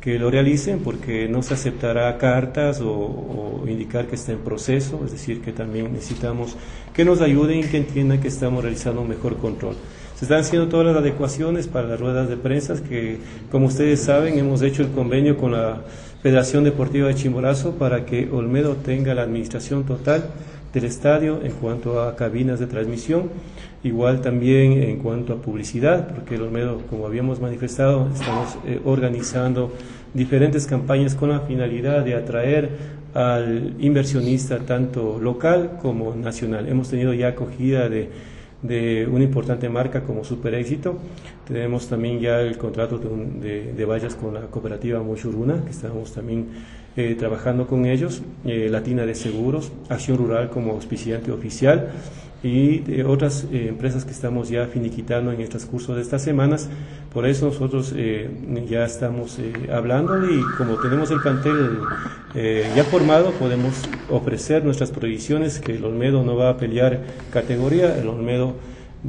que, 0.01 0.17
lo 0.17 0.31
realicen, 0.31 0.79
porque 0.79 1.27
no 1.27 1.43
se 1.43 1.55
aceptará 1.55 2.17
cartas 2.19 2.81
o, 2.81 2.89
o, 2.89 3.65
indicar 3.67 4.07
que 4.07 4.15
está 4.15 4.31
en 4.31 4.39
proceso, 4.39 5.03
es 5.05 5.11
decir, 5.11 5.41
que 5.41 5.51
también 5.51 5.93
necesitamos 5.93 6.57
que 6.95 7.05
nos 7.05 7.21
ayuden 7.21 7.59
y 7.59 7.63
que 7.65 7.79
entiendan 7.79 8.21
que 8.21 8.29
estamos 8.29 8.63
realizando 8.63 9.01
un 9.01 9.09
mejor 9.09 9.39
control. 9.39 9.75
Están 10.25 10.41
haciendo 10.41 10.69
todas 10.69 10.87
las 10.87 10.97
adecuaciones 10.97 11.69
para 11.69 11.87
las 11.87 12.01
ruedas 12.01 12.31
de 12.31 12.39
prensa, 12.39 12.83
que 12.83 13.19
como 13.51 13.67
ustedes 13.67 14.01
saben 14.01 14.39
hemos 14.39 14.63
hecho 14.63 14.81
el 14.81 14.89
convenio 14.89 15.37
con 15.37 15.53
la 15.53 15.83
Federación 16.23 16.65
Deportiva 16.65 17.09
de 17.09 17.15
Chimborazo 17.15 17.73
para 17.73 18.07
que 18.07 18.31
Olmedo 18.33 18.77
tenga 18.77 19.13
la 19.13 19.21
administración 19.21 19.85
total 19.85 20.25
del 20.73 20.85
estadio 20.85 21.41
en 21.45 21.53
cuanto 21.53 22.01
a 22.01 22.17
cabinas 22.17 22.59
de 22.59 22.67
transmisión, 22.67 23.29
igual 23.83 24.23
también 24.23 24.83
en 24.83 24.97
cuanto 25.01 25.35
a 25.35 25.43
publicidad, 25.43 26.09
porque 26.09 26.37
el 26.37 26.41
Olmedo, 26.41 26.81
como 26.89 27.07
habíamos 27.07 27.39
manifestado, 27.39 28.09
estamos 28.15 28.57
eh, 28.67 28.81
organizando 28.83 29.75
diferentes 30.15 30.67
campañas 30.67 31.15
con 31.15 31.29
la 31.29 31.41
finalidad 31.41 32.03
de 32.03 32.15
atraer 32.15 32.71
al 33.13 33.75
inversionista 33.79 34.61
tanto 34.61 35.19
local 35.21 35.81
como 35.83 36.15
nacional. 36.15 36.67
Hemos 36.67 36.89
tenido 36.89 37.13
ya 37.13 37.29
acogida 37.29 37.91
de 37.91 38.34
de 38.65 39.07
una 39.07 39.25
importante 39.25 39.69
marca 39.69 40.03
como 40.03 40.25
Super 40.25 40.55
Éxito. 40.55 40.97
Tenemos 41.47 41.87
también 41.87 42.19
ya 42.19 42.41
el 42.41 42.57
contrato 42.57 42.99
de, 42.99 43.75
de, 43.75 43.85
vallas 43.85 44.15
con 44.15 44.33
la 44.35 44.41
cooperativa 44.47 45.03
Mochuruna, 45.03 45.63
que 45.65 45.71
estamos 45.71 46.13
también 46.13 46.47
eh, 46.97 47.15
trabajando 47.19 47.67
con 47.67 47.87
ellos, 47.87 48.23
eh, 48.45 48.69
Latina 48.71 49.05
de 49.07 49.15
Seguros, 49.15 49.73
Acción 49.89 50.19
Rural 50.19 50.51
como 50.51 50.73
auspiciante 50.73 51.33
oficial 51.33 51.91
y 52.45 52.81
de 52.81 53.05
otras 53.05 53.47
eh, 53.51 53.69
empresas 53.71 54.05
que 54.05 54.11
estamos 54.11 54.51
ya 54.51 54.67
finiquitando 54.67 55.33
en 55.33 55.41
el 55.41 55.49
transcurso 55.49 55.95
de 55.95 56.03
estas 56.03 56.23
semanas. 56.23 56.69
Por 57.13 57.27
eso 57.27 57.47
nosotros 57.47 57.95
eh, 57.97 58.29
ya 58.69 58.85
estamos 58.85 59.39
eh, 59.39 59.53
hablando 59.73 60.31
y 60.31 60.43
como 60.59 60.77
tenemos 60.77 61.11
el 61.11 61.21
plantel 61.21 61.81
ya 62.35 62.83
formado, 62.83 63.31
podemos 63.33 63.75
ofrecer 64.11 64.65
nuestras 64.65 64.91
prohibiciones 64.91 65.61
que 65.61 65.77
el 65.77 65.85
Olmedo 65.85 66.25
no 66.25 66.37
va 66.37 66.51
a 66.51 66.57
pelear 66.57 67.05
categoría, 67.33 67.97
el 67.97 68.09
Olmedo 68.09 68.57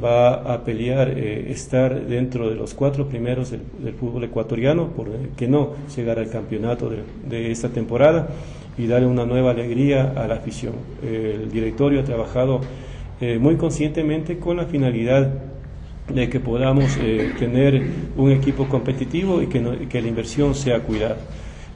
va 0.02 0.52
a 0.52 0.64
pelear 0.64 1.08
estar 1.08 2.06
dentro 2.06 2.48
de 2.50 2.54
los 2.54 2.74
cuatro 2.74 3.08
primeros 3.08 3.50
del, 3.50 3.94
fútbol 3.94 4.24
ecuatoriano, 4.24 4.88
por 4.88 5.08
que 5.36 5.48
no 5.48 5.70
llegar 5.96 6.18
al 6.18 6.28
campeonato 6.28 6.90
de, 7.28 7.50
esta 7.50 7.70
temporada 7.70 8.28
y 8.76 8.86
darle 8.86 9.06
una 9.06 9.24
nueva 9.24 9.52
alegría 9.52 10.12
a 10.16 10.26
la 10.26 10.34
afición. 10.34 10.74
El 11.02 11.50
directorio 11.50 12.00
ha 12.00 12.04
trabajado 12.04 12.60
eh, 13.20 13.38
muy 13.38 13.56
conscientemente 13.56 14.38
con 14.38 14.58
la 14.58 14.66
finalidad 14.66 15.32
de 16.12 16.28
que 16.28 16.38
podamos 16.38 16.96
eh, 17.00 17.32
tener 17.38 17.82
un 18.16 18.30
equipo 18.30 18.68
competitivo 18.68 19.40
y 19.40 19.46
que, 19.46 19.88
que, 19.88 20.02
la 20.02 20.08
inversión 20.08 20.54
sea 20.54 20.80
cuidada. 20.80 21.16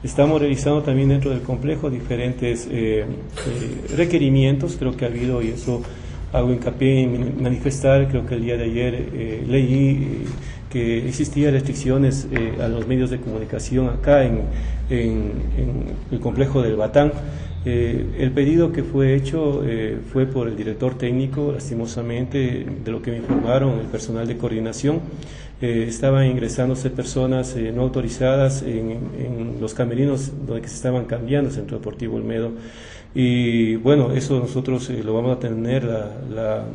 Estamos 0.03 0.39
realizando 0.39 0.83
también 0.83 1.09
dentro 1.09 1.31
del 1.31 1.41
complejo 1.41 1.89
diferentes 1.89 2.67
eh, 2.71 3.05
requerimientos, 3.95 4.77
creo 4.77 4.95
que 4.95 5.05
ha 5.05 5.07
habido, 5.07 5.41
y 5.41 5.49
eso 5.49 5.81
hago 6.33 6.51
hincapié 6.51 7.03
en 7.03 7.41
manifestar, 7.41 8.07
creo 8.07 8.25
que 8.25 8.35
el 8.35 8.43
día 8.43 8.57
de 8.57 8.63
ayer 8.63 9.45
leí 9.47 10.25
que 10.69 11.07
existían 11.07 11.53
restricciones 11.53 12.27
a 12.61 12.67
los 12.67 12.87
medios 12.87 13.09
de 13.09 13.19
comunicación 13.19 13.89
acá 13.89 14.23
en, 14.23 14.43
el 14.89 16.19
complejo 16.19 16.61
del 16.61 16.75
Batán. 16.75 17.11
Eh, 17.63 18.15
el 18.17 18.31
pedido 18.31 18.71
que 18.71 18.83
fue 18.83 19.13
hecho 19.13 19.61
eh, 19.63 19.99
fue 20.11 20.25
por 20.25 20.47
el 20.47 20.55
director 20.57 20.97
técnico, 20.97 21.51
lastimosamente, 21.51 22.65
de 22.83 22.91
lo 22.91 23.03
que 23.03 23.11
me 23.11 23.17
informaron, 23.17 23.79
el 23.79 23.85
personal 23.85 24.27
de 24.27 24.37
coordinación. 24.37 25.01
Eh, 25.61 25.85
estaban 25.87 26.25
ingresándose 26.25 26.89
personas 26.89 27.55
no 27.55 27.83
autorizadas 27.83 28.63
en, 28.63 29.57
los 29.61 29.75
camerinos 29.75 30.31
donde 30.47 30.67
se 30.67 30.73
estaban 30.73 31.05
cambiando 31.05 31.49
el 31.49 31.55
Centro 31.55 31.77
Deportivo 31.77 32.15
Olmedo. 32.17 32.51
Y 33.13 33.75
bueno, 33.75 34.13
eso 34.13 34.39
nosotros 34.39 34.89
lo 34.89 35.13
vamos 35.13 35.35
a 35.35 35.39
tener 35.39 35.83
la 35.83 36.65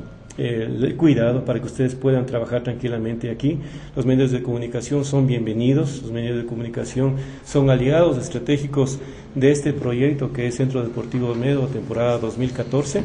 cuidado 0.96 1.44
para 1.44 1.60
que 1.60 1.66
ustedes 1.66 1.94
puedan 1.94 2.26
trabajar 2.26 2.62
tranquilamente 2.62 3.30
aquí. 3.30 3.58
Los 3.94 4.04
medios 4.04 4.30
de 4.32 4.42
comunicación 4.42 5.04
son 5.04 5.26
bienvenidos, 5.26 6.02
los 6.02 6.12
medios 6.12 6.36
de 6.36 6.44
comunicación 6.44 7.16
son 7.44 7.70
aliados 7.70 8.18
estratégicos 8.18 8.98
de 9.34 9.50
este 9.50 9.72
proyecto 9.72 10.32
que 10.32 10.46
es 10.46 10.56
Centro 10.56 10.82
Deportivo 10.82 11.28
Olmedo, 11.30 11.66
temporada 11.68 12.18
2014. 12.18 13.04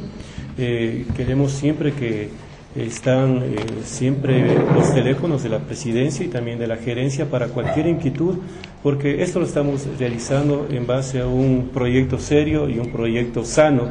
Eh, 0.58 1.06
queremos 1.16 1.54
siempre 1.54 1.94
que 1.94 2.30
están 2.76 3.44
eh, 3.44 3.56
siempre 3.84 4.56
los 4.74 4.94
teléfonos 4.94 5.44
de 5.44 5.50
la 5.50 5.60
presidencia 5.60 6.26
y 6.26 6.30
también 6.30 6.58
de 6.58 6.68
la 6.68 6.78
gerencia 6.78 7.30
para 7.30 7.48
cualquier 7.48 7.88
inquietud, 7.88 8.38
porque 8.82 9.22
esto 9.22 9.40
lo 9.40 9.46
estamos 9.46 9.88
realizando 10.00 10.68
en 10.70 10.88
base 10.88 11.20
a 11.22 11.28
un 11.28 11.70
proyecto 11.74 12.20
serio 12.20 12.70
y 12.70 12.80
un 12.80 12.92
proyecto 12.92 13.44
sano 13.44 13.90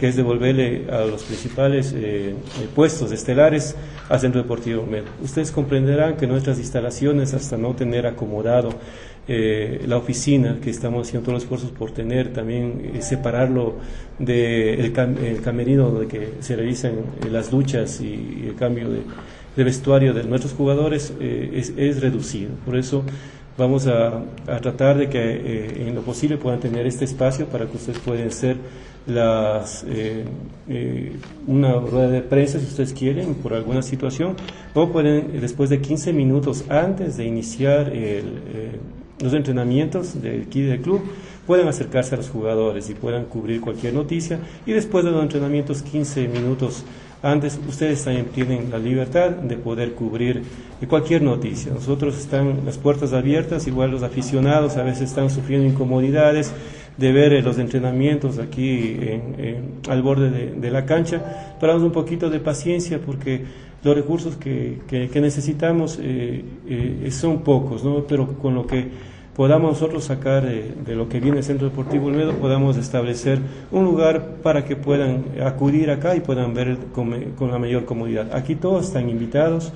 que 0.00 0.08
es 0.08 0.16
devolverle 0.16 0.86
a 0.90 1.04
los 1.04 1.24
principales 1.24 1.92
eh, 1.92 2.30
eh, 2.30 2.34
puestos 2.74 3.12
estelares 3.12 3.76
al 4.08 4.18
Centro 4.18 4.40
Deportivo 4.40 4.86
Med. 4.86 5.04
Ustedes 5.22 5.50
comprenderán 5.50 6.16
que 6.16 6.26
nuestras 6.26 6.58
instalaciones, 6.58 7.34
hasta 7.34 7.58
no 7.58 7.74
tener 7.74 8.06
acomodado 8.06 8.70
eh, 9.28 9.84
la 9.86 9.96
oficina, 9.96 10.58
que 10.62 10.70
estamos 10.70 11.06
haciendo 11.06 11.24
todos 11.24 11.34
los 11.34 11.42
esfuerzos 11.44 11.70
por 11.70 11.92
tener, 11.92 12.32
también 12.32 12.92
separarlo 13.00 13.76
del 14.18 14.92
de 14.92 15.30
el 15.30 15.40
camerino 15.40 15.90
donde 15.90 16.08
que 16.08 16.34
se 16.40 16.56
realizan 16.56 16.92
las 17.30 17.50
duchas 17.50 18.00
y, 18.00 18.44
el 18.48 18.54
cambio 18.56 18.88
de, 18.90 19.64
vestuario 19.64 20.14
de 20.14 20.24
nuestros 20.24 20.54
jugadores, 20.54 21.12
es, 21.20 21.74
es 21.76 22.00
reducido. 22.00 22.50
Por 22.64 22.76
eso 22.76 23.04
vamos 23.58 23.86
a, 23.86 24.22
tratar 24.62 24.96
de 24.96 25.08
que 25.08 25.86
en 25.86 25.94
lo 25.94 26.00
posible 26.00 26.38
puedan 26.38 26.60
tener 26.60 26.86
este 26.86 27.04
espacio 27.04 27.46
para 27.46 27.66
que 27.66 27.76
ustedes 27.76 27.98
puedan 27.98 28.30
ser 28.30 28.56
las, 29.06 29.84
eh, 29.88 30.24
eh, 30.68 31.12
una 31.46 31.74
rueda 31.74 32.08
de 32.08 32.22
prensa 32.22 32.58
si 32.58 32.66
ustedes 32.66 32.92
quieren 32.92 33.34
por 33.34 33.54
alguna 33.54 33.82
situación 33.82 34.36
o 34.74 34.90
pueden 34.90 35.40
después 35.40 35.70
de 35.70 35.80
15 35.80 36.12
minutos 36.12 36.64
antes 36.68 37.16
de 37.16 37.24
iniciar 37.24 37.90
eh, 37.92 38.22
los 39.20 39.32
entrenamientos 39.34 40.20
del 40.20 40.46
kit 40.46 40.66
del 40.66 40.80
club 40.80 41.00
pueden 41.46 41.68
acercarse 41.68 42.14
a 42.14 42.18
los 42.18 42.28
jugadores 42.28 42.90
y 42.90 42.94
puedan 42.94 43.24
cubrir 43.24 43.60
cualquier 43.60 43.94
noticia 43.94 44.38
y 44.66 44.72
después 44.72 45.04
de 45.04 45.10
los 45.10 45.22
entrenamientos 45.22 45.82
15 45.82 46.28
minutos 46.28 46.84
antes 47.22 47.60
ustedes 47.68 48.02
también 48.02 48.26
tienen 48.26 48.70
la 48.70 48.78
libertad 48.78 49.30
de 49.30 49.56
poder 49.56 49.92
cubrir 49.92 50.42
cualquier 50.88 51.20
noticia. 51.20 51.70
Nosotros 51.72 52.18
están 52.18 52.64
las 52.64 52.78
puertas 52.78 53.12
abiertas, 53.12 53.66
igual 53.66 53.90
los 53.90 54.02
aficionados 54.02 54.78
a 54.78 54.84
veces 54.84 55.10
están 55.10 55.28
sufriendo 55.28 55.66
incomodidades 55.66 56.52
de 56.96 57.12
ver 57.12 57.32
eh, 57.32 57.42
los 57.42 57.58
entrenamientos 57.58 58.38
aquí 58.38 58.96
al 59.88 60.02
borde 60.02 60.30
de, 60.30 60.70
la 60.70 60.86
cancha, 60.86 61.56
pero 61.60 61.76
un 61.76 61.92
poquito 61.92 62.30
de 62.30 62.40
paciencia 62.40 63.00
porque 63.04 63.44
los 63.82 63.94
recursos 63.94 64.36
que, 64.36 64.78
necesitamos 65.14 65.98
eh, 66.00 66.44
eh, 66.68 67.10
son 67.10 67.42
pocos, 67.42 67.84
¿no? 67.84 68.04
pero 68.06 68.38
con 68.38 68.54
lo 68.54 68.66
que 68.66 68.88
podamos 69.40 69.70
nosotros 69.70 70.04
sacar 70.04 70.44
de 70.44 70.94
lo 70.94 71.08
que 71.08 71.18
viene 71.18 71.38
el 71.38 71.44
Centro 71.44 71.70
Deportivo 71.70 72.08
Olmedo, 72.08 72.34
podamos 72.34 72.76
establecer 72.76 73.38
un 73.70 73.86
lugar 73.86 74.34
para 74.42 74.66
que 74.66 74.76
puedan 74.76 75.24
acudir 75.42 75.90
acá 75.90 76.14
y 76.14 76.20
puedan 76.20 76.52
ver 76.52 76.76
con, 76.92 77.50
la 77.50 77.58
mayor 77.58 77.86
comodidad. 77.86 78.36
Aquí 78.36 78.54
todos 78.54 78.88
están 78.88 79.08
invitados. 79.08 79.72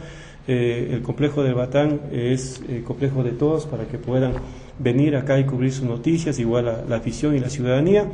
el 0.47 1.01
complejo 1.01 1.43
de 1.43 1.55
Batán 1.55 1.99
es 2.13 2.61
el 2.69 2.85
complejo 2.85 3.23
de 3.23 3.31
todos 3.31 3.65
para 3.65 3.87
que 3.87 3.97
puedan 3.97 4.35
venir 4.79 5.17
acá 5.17 5.39
y 5.39 5.45
cubrir 5.45 5.73
sus 5.73 5.89
noticias, 5.89 6.39
igual 6.39 6.69
a 6.69 6.85
la 6.87 6.97
afición 6.97 7.35
y 7.35 7.41
la 7.41 7.49
ciudadanía, 7.49 8.05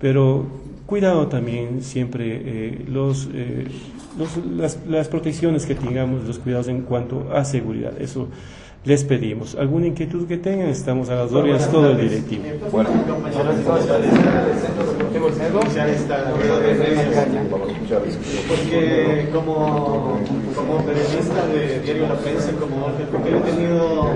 pero 0.00 0.46
cuidado 0.84 1.28
también 1.28 1.80
siempre 1.80 2.42
eh, 2.44 2.84
los, 2.88 3.28
eh, 3.34 3.66
las, 4.50 4.80
las, 4.88 5.06
protecciones 5.06 5.64
que 5.64 5.76
tengamos, 5.76 6.24
los 6.24 6.40
cuidados 6.40 6.66
en 6.66 6.80
cuanto 6.80 7.30
a 7.32 7.44
seguridad. 7.44 7.92
Eso 8.00 8.26
les 8.84 9.04
pedimos. 9.04 9.54
¿Alguna 9.54 9.86
inquietud 9.86 10.26
que 10.26 10.36
tengan? 10.36 10.68
Estamos 10.68 11.08
a 11.10 11.16
las 11.16 11.32
órdenes 11.32 11.70
todo 11.70 11.90
el 11.90 12.00
directivo. 12.00 12.44
Porque 18.48 19.28
como, 19.32 20.20
como 20.54 20.84
periodista 20.84 21.46
de 21.46 21.80
Diario 21.80 22.08
La 22.08 22.16
Prensa, 22.16 22.52
como 22.52 22.88
he 22.88 23.50
tenido 23.50 24.08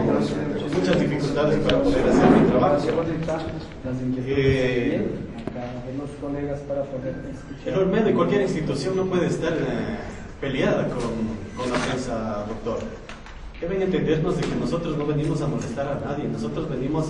muchas 0.75 1.01
dificultades 1.01 1.59
para 1.61 1.83
poder 1.83 2.09
hacer 2.09 2.31
mi 2.31 2.51
trabajo. 2.51 2.79
Eh, 4.27 5.07
el 7.67 7.75
Olmedo 7.75 8.11
y 8.11 8.13
cualquier 8.13 8.43
institución 8.43 8.97
no 8.97 9.05
puede 9.05 9.27
estar 9.27 9.53
eh, 9.53 9.99
peleada 10.41 10.89
con, 10.89 11.03
con 11.57 11.71
la 11.71 11.79
prensa, 11.79 12.47
doctor. 12.49 13.02
Deben 13.63 13.81
entendernos 13.81 14.35
de 14.35 14.43
que 14.43 14.57
nosotros 14.57 14.99
no 14.99 15.07
venimos 15.07 15.41
a 15.41 15.47
molestar 15.47 15.87
a 15.87 16.05
nadie, 16.05 16.27
nosotros 16.27 16.69
venimos 16.69 17.07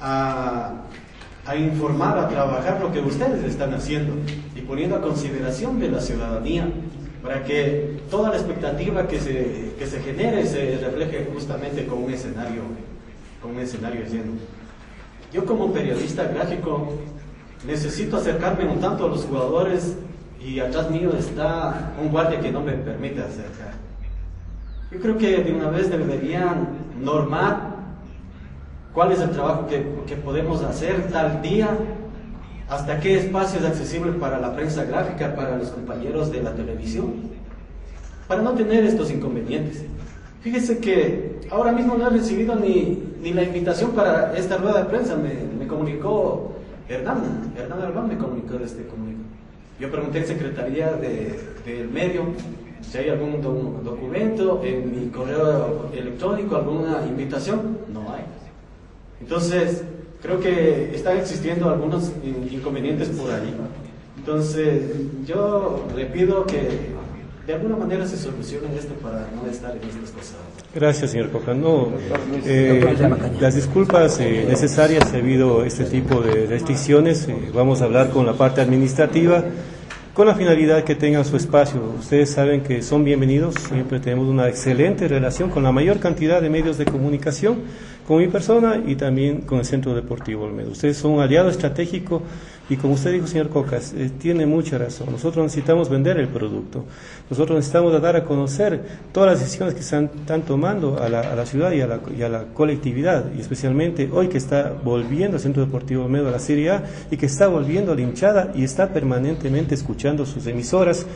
a, 0.00 0.72
a 1.44 1.54
informar, 1.54 2.18
a 2.18 2.30
trabajar 2.30 2.80
lo 2.80 2.90
que 2.90 3.00
ustedes 3.00 3.44
están 3.44 3.74
haciendo. 3.74 4.14
Y 4.56 4.62
poniendo 4.62 4.96
a 4.96 5.02
consideración 5.02 5.78
de 5.78 5.90
la 5.90 6.00
ciudadanía 6.00 6.66
para 7.22 7.44
que 7.44 8.00
toda 8.10 8.30
la 8.30 8.36
expectativa 8.36 9.06
que 9.06 9.20
se, 9.20 9.74
que 9.78 9.86
se 9.86 10.00
genere 10.00 10.46
se 10.46 10.78
refleje 10.78 11.28
justamente 11.30 11.86
con 11.86 12.04
un 12.04 12.10
escenario, 12.10 12.62
con 13.42 13.50
un 13.50 13.60
escenario 13.60 14.00
lleno. 14.06 14.32
Yo 15.30 15.44
como 15.44 15.74
periodista 15.74 16.24
gráfico 16.24 16.94
necesito 17.66 18.16
acercarme 18.16 18.64
un 18.64 18.80
tanto 18.80 19.04
a 19.04 19.08
los 19.08 19.26
jugadores 19.26 19.94
y 20.40 20.58
atrás 20.58 20.90
mío 20.90 21.12
está 21.18 21.92
un 22.00 22.08
guardia 22.08 22.40
que 22.40 22.50
no 22.50 22.62
me 22.62 22.72
permite 22.72 23.20
acercar. 23.20 23.85
Yo 24.96 25.02
creo 25.02 25.18
que 25.18 25.44
de 25.44 25.52
una 25.52 25.68
vez 25.68 25.90
deberían 25.90 26.68
normar 27.02 27.76
cuál 28.94 29.12
es 29.12 29.20
el 29.20 29.28
trabajo 29.28 29.66
que, 29.66 29.84
que 30.06 30.16
podemos 30.16 30.62
hacer 30.62 31.08
tal 31.08 31.42
día 31.42 31.68
hasta 32.70 32.98
qué 32.98 33.18
espacio 33.18 33.60
es 33.60 33.66
accesible 33.66 34.12
para 34.12 34.38
la 34.38 34.56
prensa 34.56 34.84
gráfica, 34.84 35.36
para 35.36 35.58
los 35.58 35.68
compañeros 35.68 36.32
de 36.32 36.42
la 36.42 36.54
televisión, 36.54 37.12
para 38.26 38.40
no 38.40 38.52
tener 38.52 38.84
estos 38.84 39.10
inconvenientes. 39.10 39.84
Fíjese 40.40 40.78
que 40.78 41.40
ahora 41.50 41.72
mismo 41.72 41.96
no 41.96 42.06
he 42.06 42.10
recibido 42.10 42.54
ni, 42.56 42.98
ni 43.20 43.34
la 43.34 43.42
invitación 43.42 43.90
para 43.90 44.34
esta 44.34 44.56
rueda 44.56 44.78
de 44.78 44.84
prensa, 44.86 45.14
me, 45.14 45.34
me 45.58 45.66
comunicó 45.66 46.52
Hernán, 46.88 47.52
Hernán 47.54 47.82
Albán 47.82 48.08
me 48.08 48.16
comunicó 48.16 48.54
de 48.56 48.64
este 48.64 48.86
comunicado. 48.86 49.26
Yo 49.78 49.90
pregunté 49.90 50.20
en 50.20 50.26
Secretaría 50.26 50.92
del 50.92 51.36
de, 51.66 51.86
Medio 51.92 52.22
si 52.90 52.98
hay 52.98 53.08
algún 53.10 53.42
documento, 53.42 54.62
en 54.64 55.00
mi 55.00 55.08
correo 55.08 55.90
electrónico, 55.92 56.56
alguna 56.56 57.04
invitación, 57.06 57.78
no 57.92 58.00
hay. 58.12 58.22
Entonces, 59.20 59.82
creo 60.22 60.40
que 60.40 60.94
están 60.94 61.16
existiendo 61.18 61.68
algunos 61.68 62.12
inconvenientes 62.50 63.08
por 63.08 63.30
ahí. 63.30 63.54
Entonces, 64.18 64.82
yo 65.24 65.86
le 65.94 66.06
pido 66.06 66.46
que 66.46 66.96
de 67.46 67.54
alguna 67.54 67.76
manera 67.76 68.06
se 68.06 68.16
solucione 68.16 68.76
esto 68.76 68.94
para 68.94 69.28
no 69.34 69.48
estar 69.48 69.70
en 69.70 69.88
estas 69.88 70.10
cosas. 70.10 70.34
Gracias, 70.74 71.12
señor 71.12 71.30
Coca. 71.30 71.54
No, 71.54 71.92
eh, 72.44 72.96
las 73.40 73.54
disculpas 73.54 74.18
eh, 74.20 74.44
necesarias 74.48 75.12
debido 75.12 75.62
a 75.62 75.66
este 75.66 75.84
tipo 75.84 76.20
de 76.20 76.46
restricciones. 76.46 77.28
Eh, 77.28 77.50
vamos 77.54 77.82
a 77.82 77.84
hablar 77.84 78.10
con 78.10 78.26
la 78.26 78.32
parte 78.32 78.60
administrativa 78.60 79.44
con 80.16 80.26
la 80.26 80.34
finalidad 80.34 80.82
que 80.82 80.94
tengan 80.94 81.26
su 81.26 81.36
espacio. 81.36 81.78
Ustedes 81.98 82.30
saben 82.30 82.62
que 82.62 82.82
son 82.82 83.04
bienvenidos, 83.04 83.54
siempre 83.68 84.00
tenemos 84.00 84.26
una 84.28 84.48
excelente 84.48 85.08
relación 85.08 85.50
con 85.50 85.62
la 85.62 85.72
mayor 85.72 86.00
cantidad 86.00 86.40
de 86.40 86.48
medios 86.48 86.78
de 86.78 86.86
comunicación 86.86 87.58
con 88.08 88.16
mi 88.16 88.26
persona 88.26 88.80
y 88.86 88.94
también 88.94 89.42
con 89.42 89.58
el 89.58 89.66
Centro 89.66 89.94
Deportivo 89.94 90.44
Olmedo. 90.44 90.70
Ustedes 90.70 90.96
son 90.96 91.12
un 91.12 91.20
aliado 91.20 91.50
estratégico 91.50 92.22
y 92.68 92.76
como 92.76 92.94
usted 92.94 93.12
dijo, 93.12 93.28
señor 93.28 93.48
Cocas, 93.48 93.94
eh, 93.96 94.10
tiene 94.18 94.44
mucha 94.44 94.76
razón. 94.76 95.12
Nosotros 95.12 95.44
necesitamos 95.44 95.88
vender 95.88 96.18
el 96.18 96.26
producto. 96.26 96.84
Nosotros 97.30 97.56
necesitamos 97.56 98.00
dar 98.02 98.16
a 98.16 98.24
conocer 98.24 98.82
todas 99.12 99.30
las 99.30 99.40
decisiones 99.40 99.74
que 99.74 99.80
están 99.80 100.42
tomando 100.42 101.00
a 101.00 101.08
la, 101.08 101.46
ciudad 101.46 101.70
y 101.70 101.80
a 101.80 101.86
la, 101.86 102.00
y 102.16 102.22
a 102.22 102.28
la, 102.28 102.44
colectividad, 102.54 103.32
y 103.36 103.40
especialmente 103.40 104.10
hoy 104.12 104.28
que 104.28 104.38
está 104.38 104.74
volviendo 104.82 105.36
el 105.36 105.42
Centro 105.42 105.64
Deportivo 105.64 106.04
Olmedo 106.04 106.28
a 106.28 106.32
la 106.32 106.40
Serie 106.40 106.70
A 106.70 106.84
y 107.10 107.16
que 107.16 107.26
está 107.26 107.46
volviendo 107.46 107.92
a 107.92 107.94
la 107.94 108.00
hinchada 108.00 108.52
y 108.54 108.64
está 108.64 108.92
permanentemente 108.92 109.76
escuchando 109.76 110.26
sus 110.26 110.46
emisoras, 110.48 111.06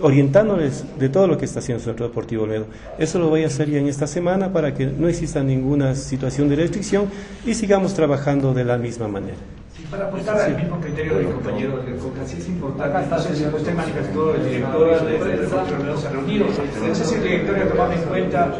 orientándoles 0.00 0.84
de 0.98 1.08
todo 1.08 1.26
lo 1.26 1.38
que 1.38 1.44
está 1.44 1.58
haciendo 1.58 1.80
el 1.80 1.86
Centro 1.86 2.06
Deportivo 2.06 2.44
Olmedo. 2.44 2.66
Eso 2.98 3.18
lo 3.18 3.28
voy 3.28 3.42
a 3.42 3.48
hacer 3.48 3.68
ya 3.68 3.78
en 3.78 3.88
esta 3.88 4.06
semana 4.06 4.52
para 4.52 4.74
que 4.74 4.86
no 4.86 5.08
exista 5.08 5.42
ninguna 5.42 5.96
situación 5.96 6.48
de 6.48 6.56
restricción 6.56 7.06
y 7.44 7.54
sigamos 7.54 7.94
trabajando 7.94 8.54
de 8.54 8.64
la 8.64 8.78
misma 8.78 9.08
manera. 9.08 9.59
Para 9.90 10.06
apuntar 10.06 10.40
al 10.40 10.56
mismo 10.56 10.80
criterio 10.80 11.16
del 11.16 11.26
compañero 11.32 11.78
del 11.78 11.96
COCA, 11.96 12.24
sí 12.24 12.36
es 12.38 12.48
importante, 12.48 13.08
no 13.10 13.18
sé 13.18 13.34
si 13.34 13.44
usted 13.44 13.74
manifestó, 13.74 14.34
el 14.36 14.48
director 14.48 15.04
de 15.04 15.18
Deportivo 15.18 15.96
se 15.96 16.06
ha 16.06 16.10
reunido, 16.10 16.46
no 16.46 16.94
sé 16.94 17.04
si 17.04 17.14
el 17.16 17.22
director 17.22 17.58
ha 17.58 17.68
tomado 17.68 17.92
en 17.92 18.02
cuenta 18.02 18.52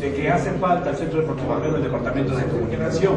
de 0.00 0.14
que 0.14 0.30
hace 0.30 0.52
falta 0.52 0.90
el 0.90 0.96
Centro 0.96 1.20
Deportivo 1.20 1.52
Olmedo 1.52 1.74
del 1.74 1.82
Departamento 1.82 2.34
de 2.34 2.44
Comunicación, 2.44 3.14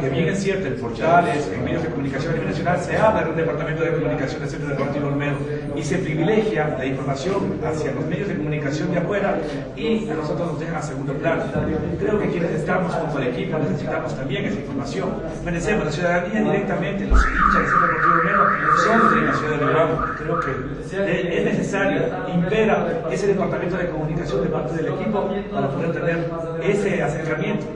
que 0.00 0.08
bien 0.10 0.28
es 0.28 0.42
cierto, 0.42 0.66
en 0.66 0.76
portales, 0.76 1.50
en 1.52 1.64
medios 1.64 1.82
de 1.82 1.88
comunicación 1.88 2.32
a 2.32 2.34
nivel 2.34 2.50
nacional, 2.50 2.80
se 2.80 2.96
habla 2.96 3.24
de 3.24 3.30
un 3.30 3.36
Departamento 3.36 3.84
de 3.84 3.92
Comunicación 3.92 4.40
del 4.40 4.50
Centro 4.50 4.68
Deportivo 4.68 5.08
Olmedo 5.08 5.36
y 5.74 5.82
se 5.82 5.98
privilegia 5.98 6.76
la 6.78 6.84
información 6.84 7.60
hacia 7.64 7.92
los 7.92 8.04
medios 8.06 8.28
de 8.28 8.36
comunicación 8.36 8.90
de 8.92 8.98
afuera 8.98 9.38
y 9.76 10.08
a 10.08 10.14
nosotros 10.14 10.52
nos 10.52 10.60
dejan 10.60 10.76
a 10.76 10.82
segundo 10.82 11.12
plano. 11.14 11.44
Creo 11.98 12.18
que 12.18 12.28
quienes 12.28 12.50
estamos 12.52 12.92
junto 12.94 13.18
al 13.18 13.26
equipo 13.28 13.58
necesitamos 13.58 14.16
también 14.16 14.44
esa 14.44 14.60
información. 14.60 15.08
Merecemos 15.44 15.86
la 15.86 15.92
ciudadanía 15.92 16.40
directamente, 16.42 17.06
los 17.06 17.20
hinchas 17.24 17.54
del 17.54 17.66
Centro 17.66 17.86
Deportivo 17.86 18.14
Olmedo 18.20 18.46
son 18.84 19.14
de 19.14 19.26
la 19.26 19.34
ciudad 19.34 19.58
de 19.58 19.64
Bilbao. 19.66 20.04
Creo 20.18 20.40
que 20.40 21.38
es 21.38 21.44
necesario, 21.44 22.02
impera 22.34 22.86
ese 23.10 23.26
Departamento 23.28 23.76
de 23.76 23.88
Comunicación 23.88 24.42
de 24.42 24.48
parte 24.48 24.82
del 24.82 24.94
equipo 24.94 25.28
para 25.52 25.68
poder 25.68 25.92
tener 25.92 26.30
ese 26.62 27.02
acercamiento 27.02 27.66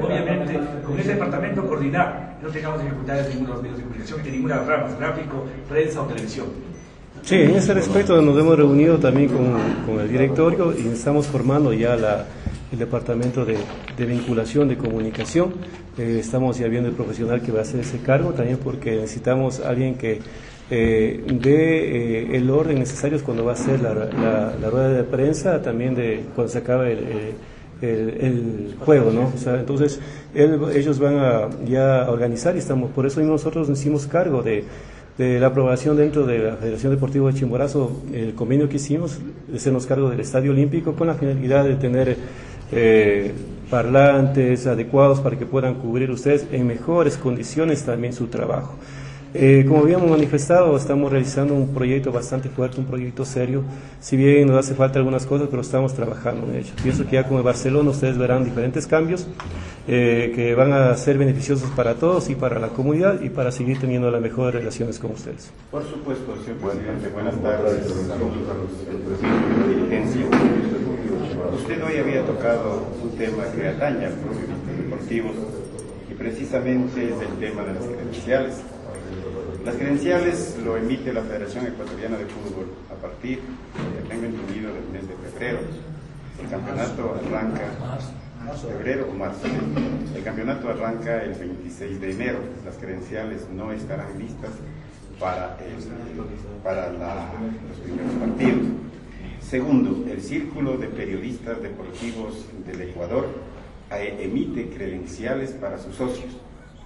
obviamente 0.00 0.58
con 0.84 0.98
ese 0.98 1.14
departamento 1.14 1.66
coordinar, 1.66 2.38
no 2.42 2.48
tengamos 2.48 2.82
dificultades 2.82 3.26
en 3.26 3.32
ninguno 3.32 3.48
de 3.48 3.54
los 3.54 3.62
medios 3.62 3.78
de 3.78 3.84
comunicación, 3.84 4.20
en 4.26 4.32
ninguna 4.32 4.58
rama, 4.64 4.88
gráfico, 4.98 5.46
prensa 5.68 6.02
o 6.02 6.06
televisión. 6.06 6.46
Sí, 7.22 7.34
en 7.34 7.50
ese 7.56 7.74
respecto 7.74 8.20
nos 8.22 8.38
hemos 8.38 8.56
reunido 8.56 8.98
también 8.98 9.28
con, 9.28 9.52
con 9.86 10.00
el 10.00 10.08
directorio 10.08 10.72
y 10.76 10.88
estamos 10.88 11.26
formando 11.26 11.72
ya 11.72 11.96
la, 11.96 12.24
el 12.72 12.78
departamento 12.78 13.44
de, 13.44 13.56
de, 13.96 14.06
vinculación 14.06 14.68
de 14.68 14.76
comunicación. 14.76 15.54
Eh, 15.98 16.18
estamos 16.20 16.58
ya 16.58 16.68
viendo 16.68 16.88
el 16.88 16.94
profesional 16.94 17.42
que 17.42 17.52
va 17.52 17.60
a 17.60 17.62
hacer 17.62 17.80
ese 17.80 17.98
cargo, 17.98 18.32
también 18.32 18.58
porque 18.58 18.92
necesitamos 18.92 19.60
alguien 19.60 19.96
que 19.96 20.20
eh, 20.70 21.24
dé 21.26 22.26
eh, 22.32 22.36
el 22.36 22.50
orden 22.50 22.78
necesario 22.78 23.22
cuando 23.24 23.44
va 23.44 23.54
a 23.54 23.82
la, 23.82 23.94
la, 23.94 24.54
la, 24.60 24.70
rueda 24.70 24.90
de 24.90 25.04
prensa, 25.04 25.62
también 25.62 25.94
de 25.94 26.24
cuando 26.34 26.52
se 26.52 26.58
acabe 26.58 26.92
el, 26.92 27.34
el, 27.80 28.74
juego, 28.80 29.10
¿no? 29.10 29.32
O 29.34 29.38
sea, 29.38 29.58
entonces 29.58 30.00
él, 30.34 30.60
ellos 30.74 30.98
van 30.98 31.16
a 31.18 31.48
ya 31.66 32.06
organizar 32.08 32.56
y 32.56 32.58
estamos, 32.58 32.90
por 32.90 33.06
eso 33.06 33.20
nosotros 33.20 33.68
nos 33.68 33.78
hicimos 33.80 34.06
cargo 34.06 34.42
de, 34.42 34.64
de, 35.16 35.38
la 35.38 35.48
aprobación 35.48 35.96
dentro 35.96 36.26
de 36.26 36.38
la 36.38 36.56
Federación 36.56 36.92
Deportiva 36.92 37.30
de 37.30 37.38
Chimborazo, 37.38 38.02
el 38.12 38.34
convenio 38.34 38.68
que 38.68 38.76
hicimos, 38.76 39.18
hacernos 39.54 39.86
cargo 39.86 40.10
del 40.10 40.20
Estadio 40.20 40.52
Olímpico 40.52 40.94
con 40.94 41.06
la 41.06 41.14
finalidad 41.14 41.64
de 41.64 41.76
tener 41.76 42.16
eh, 42.72 43.32
parlantes 43.70 44.66
adecuados 44.66 45.20
para 45.20 45.38
que 45.38 45.46
puedan 45.46 45.74
cubrir 45.74 46.10
ustedes 46.10 46.46
en 46.52 46.66
mejores 46.66 47.16
condiciones 47.16 47.84
también 47.84 48.12
su 48.12 48.26
trabajo. 48.26 48.74
Eh, 49.34 49.64
como 49.68 49.80
habíamos 49.80 50.10
manifestado, 50.10 50.74
estamos 50.76 51.10
realizando 51.12 51.54
un 51.54 51.74
proyecto 51.74 52.10
bastante 52.10 52.48
fuerte, 52.48 52.80
un 52.80 52.86
proyecto 52.86 53.24
serio. 53.24 53.62
Si 54.00 54.16
bien 54.16 54.48
nos 54.48 54.56
hace 54.56 54.74
falta 54.74 54.98
algunas 54.98 55.26
cosas, 55.26 55.48
pero 55.50 55.62
estamos 55.62 55.94
trabajando 55.94 56.46
en 56.46 56.56
ello. 56.56 56.72
Pienso 56.82 57.04
que 57.04 57.12
ya 57.12 57.28
con 57.28 57.36
el 57.36 57.42
Barcelona 57.42 57.90
ustedes 57.90 58.16
verán 58.16 58.44
diferentes 58.44 58.86
cambios 58.86 59.26
eh, 59.86 60.32
que 60.34 60.54
van 60.54 60.72
a 60.72 60.96
ser 60.96 61.18
beneficiosos 61.18 61.70
para 61.70 61.94
todos 61.94 62.30
y 62.30 62.34
para 62.34 62.58
la 62.58 62.68
comunidad 62.68 63.20
y 63.20 63.28
para 63.28 63.52
seguir 63.52 63.78
teniendo 63.78 64.10
las 64.10 64.22
mejores 64.22 64.54
relaciones 64.54 64.98
con 64.98 65.12
ustedes. 65.12 65.50
Por 65.70 65.82
supuesto, 65.82 66.34
señor 66.44 66.58
presidente. 66.58 67.08
Buenas 67.08 67.36
tardes. 67.42 67.86
Saludos 67.86 68.10
a 68.10 68.54
los 68.54 68.68
Usted 71.60 71.82
hoy 71.84 71.96
había 71.98 72.24
tocado 72.24 72.86
un 73.02 73.10
tema 73.16 73.44
que 73.54 73.68
atañe 73.68 74.06
a 74.06 74.10
los 74.10 74.78
deportivos 74.78 75.32
y 76.10 76.14
precisamente 76.14 77.04
es 77.04 77.20
el 77.20 77.38
tema 77.38 77.62
de 77.62 77.74
las 77.74 77.84
credenciales. 77.84 78.62
Las 79.68 79.76
credenciales 79.76 80.56
lo 80.64 80.78
emite 80.78 81.12
la 81.12 81.20
Federación 81.20 81.66
Ecuatoriana 81.66 82.16
de 82.16 82.24
Fútbol 82.24 82.72
a 82.90 82.94
partir, 83.02 83.40
tengo 84.08 84.24
entendido, 84.24 84.72
del 84.72 84.88
mes 84.90 85.06
de 85.06 85.14
febrero. 85.28 85.58
El 86.42 86.48
campeonato 86.48 87.14
arranca 87.14 87.98
febrero 88.62 89.08
o 89.10 89.14
marzo. 89.14 89.46
El 90.16 90.24
campeonato 90.24 90.70
arranca 90.70 91.22
el 91.22 91.34
26 91.34 92.00
de 92.00 92.12
enero. 92.12 92.38
Las 92.64 92.76
credenciales 92.76 93.46
no 93.54 93.70
estarán 93.70 94.18
listas 94.18 94.52
para, 95.20 95.58
para 96.64 96.90
los 97.68 97.78
primeros 97.84 98.12
partidos. 98.20 98.68
Segundo, 99.42 100.10
el 100.10 100.22
Círculo 100.22 100.78
de 100.78 100.86
Periodistas 100.86 101.60
Deportivos 101.60 102.46
del 102.66 102.88
Ecuador 102.88 103.26
eh, 103.92 104.16
emite 104.22 104.70
credenciales 104.70 105.50
para 105.50 105.76
sus 105.76 105.94
socios 105.94 106.38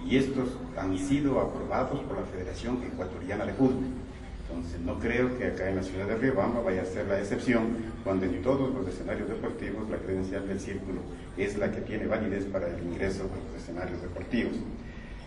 y 0.05 0.17
estos 0.17 0.49
han 0.77 0.99
sido 0.99 1.41
aprobados 1.41 2.01
por 2.01 2.19
la 2.19 2.27
Federación 2.27 2.83
Ecuatoriana 2.83 3.45
de 3.47 3.53
Fútbol. 3.53 3.85
Entonces, 4.49 4.81
no 4.81 4.99
creo 4.99 5.39
que 5.39 5.47
acá 5.47 5.69
en 5.69 5.77
la 5.77 5.83
ciudad 5.83 6.07
de 6.07 6.17
Riobamba 6.17 6.61
vaya 6.61 6.83
a 6.83 6.85
ser 6.85 7.07
la 7.07 7.19
excepción 7.19 7.69
cuando 8.05 8.27
en 8.27 8.43
todos 8.43 8.75
los 8.75 8.87
escenarios 8.87 9.29
deportivos 9.29 9.89
la 9.89 9.97
credencial 9.97 10.47
del 10.47 10.61
círculo 10.61 11.01
es 11.39 11.57
la 11.57 11.71
que 11.71 11.81
tiene 11.81 12.07
validez 12.07 12.45
para 12.45 12.69
el 12.69 12.83
ingreso 12.83 13.23
a 13.23 13.53
los 13.53 13.63
escenarios 13.63 14.03
deportivos. 14.03 14.53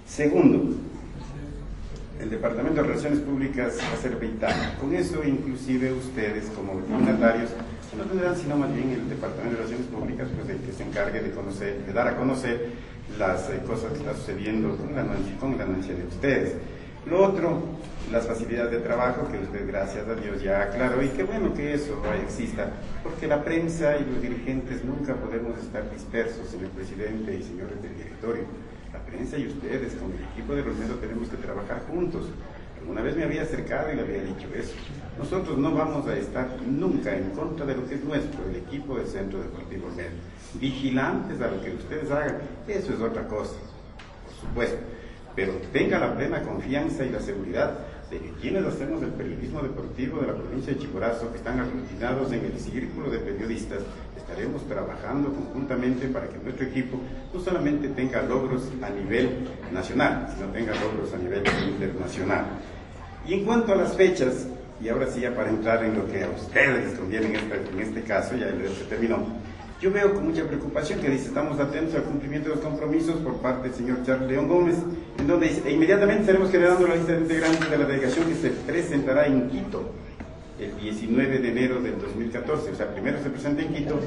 Segundo, 0.05 0.75
el 2.21 2.29
Departamento 2.29 2.81
de 2.81 2.87
Relaciones 2.87 3.19
Públicas 3.19 3.77
va 3.81 3.97
a 3.97 4.01
ser 4.01 4.15
vital. 4.17 4.77
Con 4.79 4.93
eso, 4.93 5.23
inclusive 5.23 5.91
ustedes 5.91 6.45
como 6.55 6.79
dignatarios, 6.81 7.49
no 7.97 8.03
tendrán 8.03 8.35
sino 8.35 8.57
más 8.57 8.73
bien 8.73 8.91
el 8.91 9.09
Departamento 9.09 9.51
de 9.51 9.63
Relaciones 9.63 9.87
Públicas, 9.87 10.27
pues 10.35 10.49
el 10.49 10.57
que 10.63 10.71
se 10.71 10.83
encargue 10.83 11.21
de 11.21 11.31
conocer, 11.31 11.85
de 11.85 11.93
dar 11.93 12.07
a 12.07 12.17
conocer 12.17 12.71
las 13.17 13.49
eh, 13.49 13.61
cosas 13.65 13.91
que 13.91 13.99
están 13.99 14.15
sucediendo 14.15 14.75
con 14.75 14.95
la, 14.95 15.05
con 15.39 15.57
la 15.57 15.63
anuncia 15.63 15.95
de 15.95 16.05
ustedes. 16.05 16.55
Lo 17.05 17.23
otro, 17.23 17.61
las 18.11 18.25
facilidades 18.25 18.71
de 18.71 18.79
trabajo 18.79 19.27
que 19.31 19.37
usted, 19.37 19.67
gracias 19.67 20.07
a 20.07 20.15
Dios, 20.15 20.41
ya 20.41 20.63
aclaró 20.63 21.03
y 21.03 21.09
qué 21.09 21.23
bueno 21.23 21.53
que 21.53 21.73
eso 21.73 22.01
exista, 22.23 22.71
porque 23.03 23.27
la 23.27 23.43
prensa 23.43 23.97
y 23.97 24.05
los 24.05 24.21
dirigentes 24.21 24.83
nunca 24.83 25.13
podemos 25.15 25.57
estar 25.59 25.89
dispersos, 25.91 26.47
señor 26.49 26.69
presidente 26.71 27.35
y 27.35 27.43
señores 27.43 27.81
del 27.81 27.95
directorio. 27.95 28.43
La 28.91 28.99
prensa 28.99 29.37
y 29.37 29.47
ustedes, 29.47 29.93
con 29.95 30.11
el 30.13 30.23
equipo 30.33 30.55
de 30.55 30.63
Romero, 30.63 30.95
tenemos 30.95 31.29
que 31.29 31.37
trabajar 31.37 31.83
juntos. 31.87 32.25
Una 32.89 33.01
vez 33.01 33.15
me 33.15 33.23
había 33.23 33.41
acercado 33.41 33.91
y 33.91 33.95
le 33.95 34.01
había 34.01 34.23
dicho 34.23 34.47
eso. 34.55 34.73
Nosotros 35.17 35.57
no 35.57 35.73
vamos 35.73 36.07
a 36.07 36.15
estar 36.15 36.47
nunca 36.67 37.15
en 37.15 37.31
contra 37.31 37.65
de 37.65 37.75
lo 37.75 37.87
que 37.87 37.95
es 37.95 38.03
nuestro, 38.03 38.43
el 38.49 38.57
equipo 38.57 38.97
del 38.97 39.07
Centro 39.07 39.39
Deportivo 39.39 39.87
Romero. 39.89 40.11
Vigilantes 40.59 41.41
a 41.41 41.47
lo 41.47 41.61
que 41.61 41.71
ustedes 41.71 42.11
hagan, 42.11 42.37
eso 42.67 42.93
es 42.93 42.99
otra 42.99 43.27
cosa, 43.27 43.55
por 44.25 44.49
supuesto. 44.49 44.77
Pero 45.35 45.53
tenga 45.73 45.99
la 45.99 46.15
plena 46.15 46.41
confianza 46.43 47.03
y 47.05 47.09
la 47.09 47.19
seguridad 47.19 47.79
de 48.09 48.19
que 48.19 48.31
quienes 48.41 48.65
hacemos 48.65 49.01
el 49.01 49.09
periodismo 49.09 49.61
deportivo 49.61 50.21
de 50.21 50.27
la 50.27 50.35
provincia 50.35 50.73
de 50.73 50.79
Chimborazo, 50.79 51.31
que 51.31 51.37
están 51.37 51.59
aglutinados 51.59 52.31
en 52.31 52.45
el 52.45 52.59
círculo 52.59 53.09
de 53.09 53.19
periodistas, 53.19 53.79
estaremos 54.15 54.67
trabajando 54.67 55.33
conjuntamente 55.33 56.07
para 56.07 56.27
que 56.27 56.37
nuestro 56.39 56.67
equipo 56.67 56.97
no 57.33 57.39
solamente 57.39 57.89
tenga 57.89 58.21
logros 58.21 58.69
a 58.81 58.89
nivel 58.89 59.47
nacional, 59.71 60.27
sino 60.35 60.47
tenga 60.51 60.73
logros 60.75 61.13
a 61.13 61.17
nivel 61.17 61.43
internacional. 61.67 62.45
Y 63.27 63.33
en 63.33 63.45
cuanto 63.45 63.73
a 63.73 63.75
las 63.75 63.95
fechas, 63.95 64.47
y 64.81 64.89
ahora 64.89 65.07
sí 65.07 65.21
ya 65.21 65.35
para 65.35 65.49
entrar 65.49 65.83
en 65.83 65.95
lo 65.95 66.07
que 66.07 66.23
a 66.23 66.29
ustedes 66.29 66.85
les 66.85 66.99
conviene 66.99 67.27
en 67.27 67.79
este, 67.79 68.01
caso, 68.03 68.35
ya 68.35 68.47
se 68.47 68.85
terminó, 68.85 69.25
yo 69.81 69.91
veo 69.91 70.13
con 70.13 70.27
mucha 70.27 70.43
preocupación 70.45 70.99
que 70.99 71.09
dice, 71.09 71.27
estamos 71.27 71.59
atentos 71.59 71.95
al 71.95 72.03
cumplimiento 72.03 72.49
de 72.49 72.55
los 72.55 72.63
compromisos 72.63 73.15
por 73.17 73.37
parte 73.37 73.69
del 73.69 73.77
señor 73.77 74.03
Charles 74.05 74.29
León 74.29 74.47
Gómez, 74.47 74.75
en 75.19 75.27
donde 75.27 75.47
dice, 75.47 75.61
e 75.65 75.73
inmediatamente 75.73 76.21
estaremos 76.21 76.51
generando 76.51 76.87
la 76.87 76.95
lista 76.95 77.13
de 77.13 77.21
integrantes 77.21 77.69
de 77.69 77.77
la 77.77 77.85
delegación 77.85 78.27
que 78.27 78.35
se 78.35 78.49
presentará 78.49 79.25
en 79.27 79.49
Quito 79.49 79.91
el 80.59 80.75
19 80.77 81.39
de 81.39 81.49
enero 81.49 81.81
del 81.81 81.99
2014. 81.99 82.71
O 82.71 82.75
sea, 82.75 82.87
primero 82.93 83.21
se 83.21 83.29
presenta 83.29 83.61
en 83.61 83.73
Quito 83.73 83.99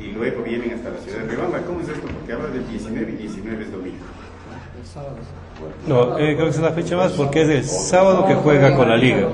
y 0.00 0.12
luego 0.12 0.42
vienen 0.42 0.72
hasta 0.72 0.90
la 0.90 0.98
ciudad 0.98 1.18
de 1.18 1.28
Riobamba. 1.28 1.60
¿Cómo 1.60 1.80
es 1.80 1.88
esto? 1.88 2.06
Porque 2.06 2.32
habla 2.32 2.48
del 2.48 2.66
19 2.68 3.12
y 3.12 3.16
19 3.16 3.64
es 3.64 3.72
domingo. 3.72 4.04
No, 5.86 6.18
eh, 6.18 6.34
creo 6.34 6.46
que 6.46 6.50
es 6.50 6.60
la 6.60 6.72
fecha 6.72 6.96
más 6.96 7.12
porque 7.12 7.42
es 7.42 7.48
el 7.48 7.64
sábado 7.64 8.26
que 8.26 8.34
juega 8.34 8.76
con 8.76 8.88
la 8.88 8.96
liga 8.96 9.28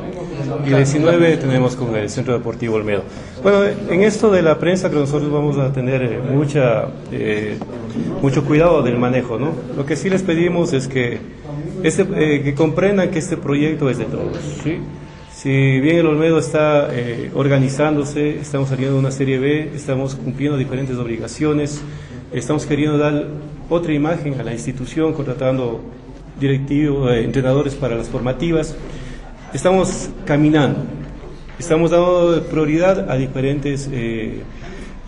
y 0.64 0.70
el 0.70 0.76
19 0.76 1.36
tenemos 1.36 1.76
con 1.76 1.94
el 1.96 2.08
Centro 2.10 2.34
Deportivo 2.34 2.76
Olmedo. 2.76 3.02
Bueno, 3.42 3.64
en 3.64 4.02
esto 4.02 4.30
de 4.30 4.42
la 4.42 4.58
prensa 4.58 4.90
que 4.90 4.96
nosotros 4.96 5.30
vamos 5.30 5.58
a 5.58 5.72
tener 5.72 6.02
eh, 6.02 6.20
mucha, 6.20 6.88
eh, 7.12 7.58
mucho 8.22 8.44
cuidado 8.44 8.82
del 8.82 8.98
manejo, 8.98 9.38
¿no? 9.38 9.52
Lo 9.76 9.84
que 9.84 9.96
sí 9.96 10.10
les 10.10 10.22
pedimos 10.22 10.72
es 10.72 10.88
que, 10.88 11.18
este, 11.82 12.04
que 12.42 12.54
comprendan 12.54 13.10
que 13.10 13.18
este 13.18 13.36
proyecto 13.36 13.90
es 13.90 13.98
de 13.98 14.04
todos, 14.04 14.38
¿sí? 14.62 14.78
Si 15.34 15.80
bien 15.80 15.98
el 15.98 16.06
Olmedo 16.06 16.38
está 16.40 16.88
organizándose, 17.34 18.40
estamos 18.40 18.70
saliendo 18.70 18.94
de 18.94 19.00
una 19.00 19.12
serie 19.12 19.38
B, 19.38 19.70
estamos 19.72 20.16
cumpliendo 20.16 20.58
diferentes 20.58 20.96
obligaciones, 20.96 21.80
estamos 22.32 22.66
queriendo 22.66 22.98
dar 22.98 23.26
otra 23.68 23.92
imagen 23.92 24.40
a 24.40 24.42
la 24.42 24.52
institución, 24.52 25.12
contratando 25.12 25.80
directivos, 26.38 27.10
eh, 27.10 27.24
entrenadores 27.24 27.74
para 27.74 27.96
las 27.96 28.08
formativas. 28.08 28.76
Estamos 29.52 30.10
caminando, 30.26 30.80
estamos 31.58 31.90
dando 31.90 32.44
prioridad 32.50 33.10
a 33.10 33.16
diferentes 33.16 33.88
eh, 33.90 34.42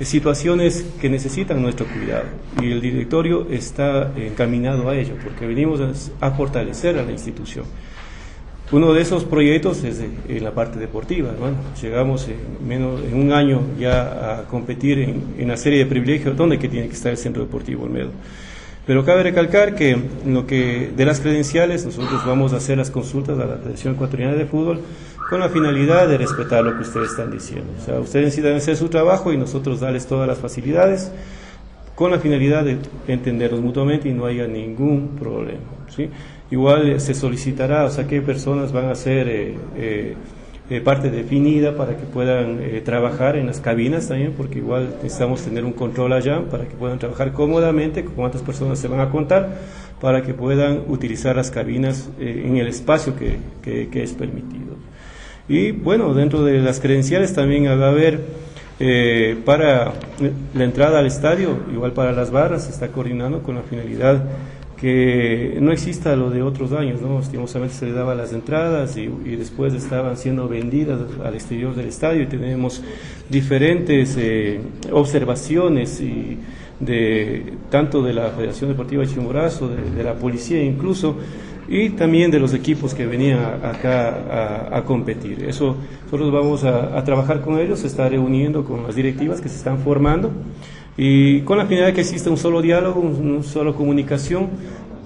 situaciones 0.00 0.86
que 1.00 1.10
necesitan 1.10 1.60
nuestro 1.60 1.86
cuidado 1.86 2.24
y 2.62 2.72
el 2.72 2.80
directorio 2.80 3.48
está 3.50 4.12
encaminado 4.16 4.88
a 4.88 4.96
ello 4.96 5.14
porque 5.22 5.46
venimos 5.46 6.10
a 6.20 6.30
fortalecer 6.30 6.98
a 6.98 7.02
la 7.02 7.12
institución. 7.12 7.66
Uno 8.72 8.92
de 8.92 9.02
esos 9.02 9.24
proyectos 9.24 9.82
es 9.82 10.00
en 10.28 10.44
la 10.44 10.52
parte 10.52 10.78
deportiva. 10.78 11.32
Bueno, 11.38 11.56
llegamos 11.82 12.28
en, 12.28 12.68
menos, 12.68 13.00
en 13.02 13.14
un 13.14 13.32
año 13.32 13.62
ya 13.78 14.38
a 14.38 14.44
competir 14.44 15.00
en, 15.00 15.34
en 15.38 15.46
una 15.46 15.56
serie 15.56 15.80
de 15.80 15.86
privilegios 15.86 16.36
donde 16.36 16.58
que 16.58 16.68
tiene 16.68 16.86
que 16.86 16.94
estar 16.94 17.10
el 17.10 17.18
Centro 17.18 17.42
Deportivo 17.42 17.84
Olmedo. 17.84 18.10
Pero 18.86 19.04
cabe 19.04 19.22
recalcar 19.24 19.74
que, 19.74 19.96
lo 20.26 20.46
que 20.46 20.90
de 20.96 21.04
las 21.04 21.20
credenciales 21.20 21.84
nosotros 21.84 22.24
vamos 22.24 22.52
a 22.52 22.56
hacer 22.56 22.78
las 22.78 22.90
consultas 22.90 23.38
a 23.38 23.44
la 23.44 23.56
Federación 23.56 23.94
Ecuatoriana 23.94 24.34
de 24.34 24.46
Fútbol 24.46 24.80
con 25.28 25.40
la 25.40 25.48
finalidad 25.48 26.08
de 26.08 26.18
respetar 26.18 26.64
lo 26.64 26.74
que 26.74 26.82
ustedes 26.82 27.10
están 27.10 27.30
diciendo. 27.30 27.72
O 27.80 27.84
sea, 27.84 28.00
ustedes 28.00 28.26
necesitan 28.26 28.54
hacer 28.54 28.76
su 28.76 28.88
trabajo 28.88 29.32
y 29.32 29.36
nosotros 29.36 29.80
darles 29.80 30.06
todas 30.06 30.26
las 30.26 30.38
facilidades 30.38 31.12
con 31.94 32.10
la 32.10 32.18
finalidad 32.18 32.64
de 32.64 32.78
entendernos 33.06 33.60
mutuamente 33.60 34.08
y 34.08 34.12
no 34.12 34.26
haya 34.26 34.46
ningún 34.46 35.16
problema. 35.18 35.60
¿sí? 35.94 36.08
Igual 36.50 36.88
eh, 36.88 37.00
se 37.00 37.14
solicitará, 37.14 37.84
o 37.84 37.90
sea, 37.90 38.06
qué 38.08 38.20
personas 38.20 38.72
van 38.72 38.86
a 38.86 38.94
ser 38.96 39.28
eh, 39.28 39.56
eh, 40.68 40.80
parte 40.80 41.10
definida 41.10 41.76
para 41.76 41.96
que 41.96 42.04
puedan 42.04 42.58
trabajar 42.84 43.36
en 43.36 43.46
las 43.46 43.60
cabinas 43.60 44.08
también, 44.08 44.34
porque 44.36 44.58
igual 44.58 44.94
necesitamos 45.02 45.42
tener 45.42 45.64
un 45.64 45.72
control 45.72 46.12
allá 46.12 46.42
para 46.50 46.64
que 46.64 46.74
puedan 46.74 46.98
trabajar 46.98 47.32
cómodamente, 47.32 48.04
cuántas 48.04 48.42
personas 48.42 48.78
se 48.78 48.88
van 48.88 49.00
a 49.00 49.10
contar, 49.10 49.58
para 50.00 50.22
que 50.22 50.32
puedan 50.32 50.82
utilizar 50.88 51.36
las 51.36 51.50
cabinas 51.50 52.08
en 52.20 52.56
el 52.56 52.68
espacio 52.68 53.14
que, 53.16 53.38
que, 53.62 54.02
es 54.02 54.12
permitido. 54.12 54.76
Y 55.48 55.72
bueno, 55.72 56.14
dentro 56.14 56.44
de 56.44 56.60
las 56.60 56.78
credenciales 56.78 57.34
también 57.34 57.66
va 57.66 57.86
a 57.86 57.90
haber 57.90 58.20
para 59.44 59.92
la 60.54 60.64
entrada 60.64 61.00
al 61.00 61.06
estadio, 61.06 61.58
igual 61.72 61.92
para 61.92 62.12
las 62.12 62.30
barras, 62.30 62.64
se 62.66 62.70
está 62.70 62.88
coordinando 62.88 63.42
con 63.42 63.56
la 63.56 63.62
finalidad 63.62 64.22
que 64.80 65.58
no 65.60 65.72
exista 65.72 66.16
lo 66.16 66.30
de 66.30 66.42
otros 66.42 66.72
años, 66.72 67.02
¿no? 67.02 67.18
Lastimosamente 67.18 67.74
se 67.74 67.86
le 67.86 67.92
daba 67.92 68.14
las 68.14 68.32
entradas 68.32 68.96
y, 68.96 69.08
después 69.36 69.74
estaban 69.74 70.16
siendo 70.16 70.48
vendidas 70.48 71.00
al 71.22 71.34
exterior 71.34 71.74
del 71.74 71.86
estadio 71.86 72.22
y 72.22 72.26
tenemos 72.26 72.82
diferentes 73.28 74.16
eh, 74.18 74.58
observaciones 74.90 76.00
y 76.00 76.38
de 76.78 77.52
tanto 77.68 78.02
de 78.02 78.14
la 78.14 78.30
Federación 78.30 78.70
Deportiva 78.70 79.02
de 79.02 79.08
Chimborazo, 79.08 79.68
de, 79.68 80.02
la 80.02 80.14
policía 80.14 80.62
incluso, 80.62 81.16
y 81.68 81.90
también 81.90 82.30
de 82.30 82.40
los 82.40 82.54
equipos 82.54 82.94
que 82.94 83.04
venían 83.04 83.38
acá 83.62 84.74
a, 84.74 84.82
competir. 84.84 85.44
Eso 85.44 85.76
nosotros 86.04 86.32
vamos 86.32 86.64
a, 86.64 86.96
a 86.98 87.04
trabajar 87.04 87.42
con 87.42 87.58
ellos, 87.58 87.80
se 87.80 87.86
está 87.86 88.08
reuniendo 88.08 88.64
con 88.64 88.84
las 88.84 88.94
directivas 88.94 89.42
que 89.42 89.50
se 89.50 89.56
están 89.56 89.78
formando 89.80 90.32
y 91.02 91.40
con 91.40 91.56
la 91.56 91.64
finalidad 91.64 91.86
de 91.86 91.94
que 91.94 92.02
exista 92.02 92.28
un 92.28 92.36
solo 92.36 92.60
diálogo, 92.60 93.00
una 93.00 93.42
solo 93.42 93.74
comunicación 93.74 94.50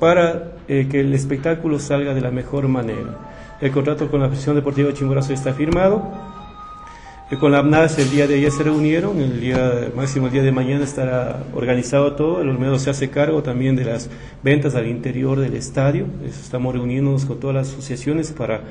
para 0.01 0.55
eh, 0.67 0.89
que 0.91 0.99
el 0.99 1.15
espectáculo 1.15 1.79
salga 1.79 2.15
de 2.15 2.21
la 2.21 2.33
mejor 2.33 2.67
manera. 2.67 3.17
El 3.61 3.71
contrato 3.71 4.11
con 4.11 4.19
la 4.19 4.27
Federación 4.27 4.57
Deportiva 4.57 4.89
de 4.89 4.95
Chimborazo 4.95 5.33
está 5.33 5.55
firmado. 5.55 6.03
Eh, 7.31 7.37
con 7.39 7.53
la 7.53 7.61
AMNAS 7.61 7.97
el 8.01 8.11
día 8.11 8.27
de 8.27 8.35
ayer 8.35 8.51
se 8.51 8.65
reunieron, 8.65 9.21
el 9.21 9.41
día 9.41 9.93
máximo 9.95 10.27
el 10.27 10.33
día 10.33 10.43
de 10.43 10.51
mañana 10.51 10.83
estará 10.83 11.45
organizado 11.55 12.15
todo, 12.15 12.43
el 12.43 12.49
Olmedo 12.49 12.77
se 12.81 12.91
hace 12.91 13.09
cargo 13.11 13.45
también 13.45 13.77
de 13.77 13.85
las 13.85 14.11
ventas 14.43 14.75
al 14.75 14.89
interior 14.89 15.39
del 15.39 15.55
estadio, 15.55 16.07
estamos 16.27 16.75
reuniéndonos 16.75 17.25
con 17.25 17.39
todas 17.39 17.55
las 17.55 17.69
asociaciones 17.69 18.33
para 18.33 18.63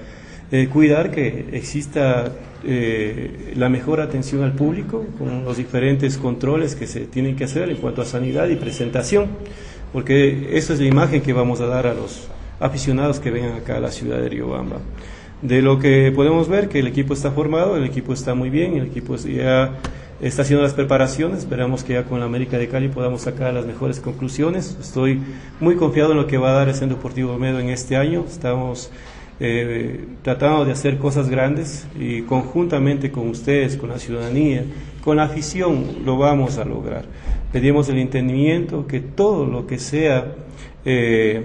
eh, 0.53 0.67
cuidar 0.67 1.09
que 1.09 1.47
exista 1.53 2.31
eh, 2.63 3.53
la 3.55 3.69
mejor 3.69 4.01
atención 4.01 4.43
al 4.43 4.51
público 4.51 5.03
con 5.17 5.43
los 5.43 5.57
diferentes 5.57 6.19
controles 6.19 6.75
que 6.75 6.85
se 6.85 7.07
tienen 7.07 7.35
que 7.35 7.45
hacer 7.45 7.71
en 7.71 7.77
cuanto 7.77 8.03
a 8.03 8.05
sanidad 8.05 8.47
y 8.49 8.55
presentación, 8.55 9.29
porque 9.91 10.55
esa 10.55 10.73
es 10.73 10.79
la 10.79 10.85
imagen 10.85 11.21
que 11.21 11.33
vamos 11.33 11.59
a 11.59 11.65
dar 11.65 11.87
a 11.87 11.95
los 11.95 12.27
aficionados 12.59 13.19
que 13.19 13.31
vengan 13.31 13.53
acá 13.53 13.77
a 13.77 13.79
la 13.79 13.89
ciudad 13.89 14.21
de 14.21 14.29
Riobamba. 14.29 14.77
De 15.41 15.63
lo 15.63 15.79
que 15.79 16.11
podemos 16.15 16.47
ver 16.47 16.69
que 16.69 16.81
el 16.81 16.85
equipo 16.85 17.15
está 17.15 17.31
formado, 17.31 17.75
el 17.75 17.85
equipo 17.85 18.13
está 18.13 18.35
muy 18.35 18.51
bien, 18.51 18.77
el 18.77 18.85
equipo 18.85 19.15
ya 19.15 19.79
está 20.21 20.43
haciendo 20.43 20.61
las 20.61 20.75
preparaciones, 20.75 21.39
esperamos 21.39 21.83
que 21.83 21.93
ya 21.93 22.03
con 22.03 22.19
la 22.19 22.27
América 22.27 22.59
de 22.59 22.67
Cali 22.67 22.89
podamos 22.89 23.21
sacar 23.21 23.55
las 23.55 23.65
mejores 23.65 23.99
conclusiones. 23.99 24.77
Estoy 24.79 25.19
muy 25.59 25.77
confiado 25.77 26.11
en 26.11 26.17
lo 26.17 26.27
que 26.27 26.37
va 26.37 26.51
a 26.51 26.53
dar 26.53 26.69
el 26.69 26.75
Centro 26.75 26.97
Deportivo 26.97 27.39
Medo 27.39 27.59
en 27.59 27.69
este 27.69 27.95
año. 27.97 28.23
Estamos 28.29 28.91
eh, 29.39 30.05
tratando 30.21 30.65
de 30.65 30.71
hacer 30.71 30.97
cosas 30.97 31.29
grandes 31.29 31.87
y 31.99 32.21
conjuntamente 32.21 33.11
con 33.11 33.29
ustedes, 33.29 33.77
con 33.77 33.89
la 33.89 33.99
ciudadanía, 33.99 34.63
con 35.03 35.17
la 35.17 35.23
afición, 35.23 36.05
lo 36.05 36.17
vamos 36.17 36.57
a 36.57 36.65
lograr. 36.65 37.05
Pedimos 37.51 37.89
el 37.89 37.97
entendimiento 37.97 38.87
que 38.87 38.99
todo 38.99 39.45
lo 39.45 39.67
que 39.67 39.79
sea 39.79 40.33
eh, 40.85 41.43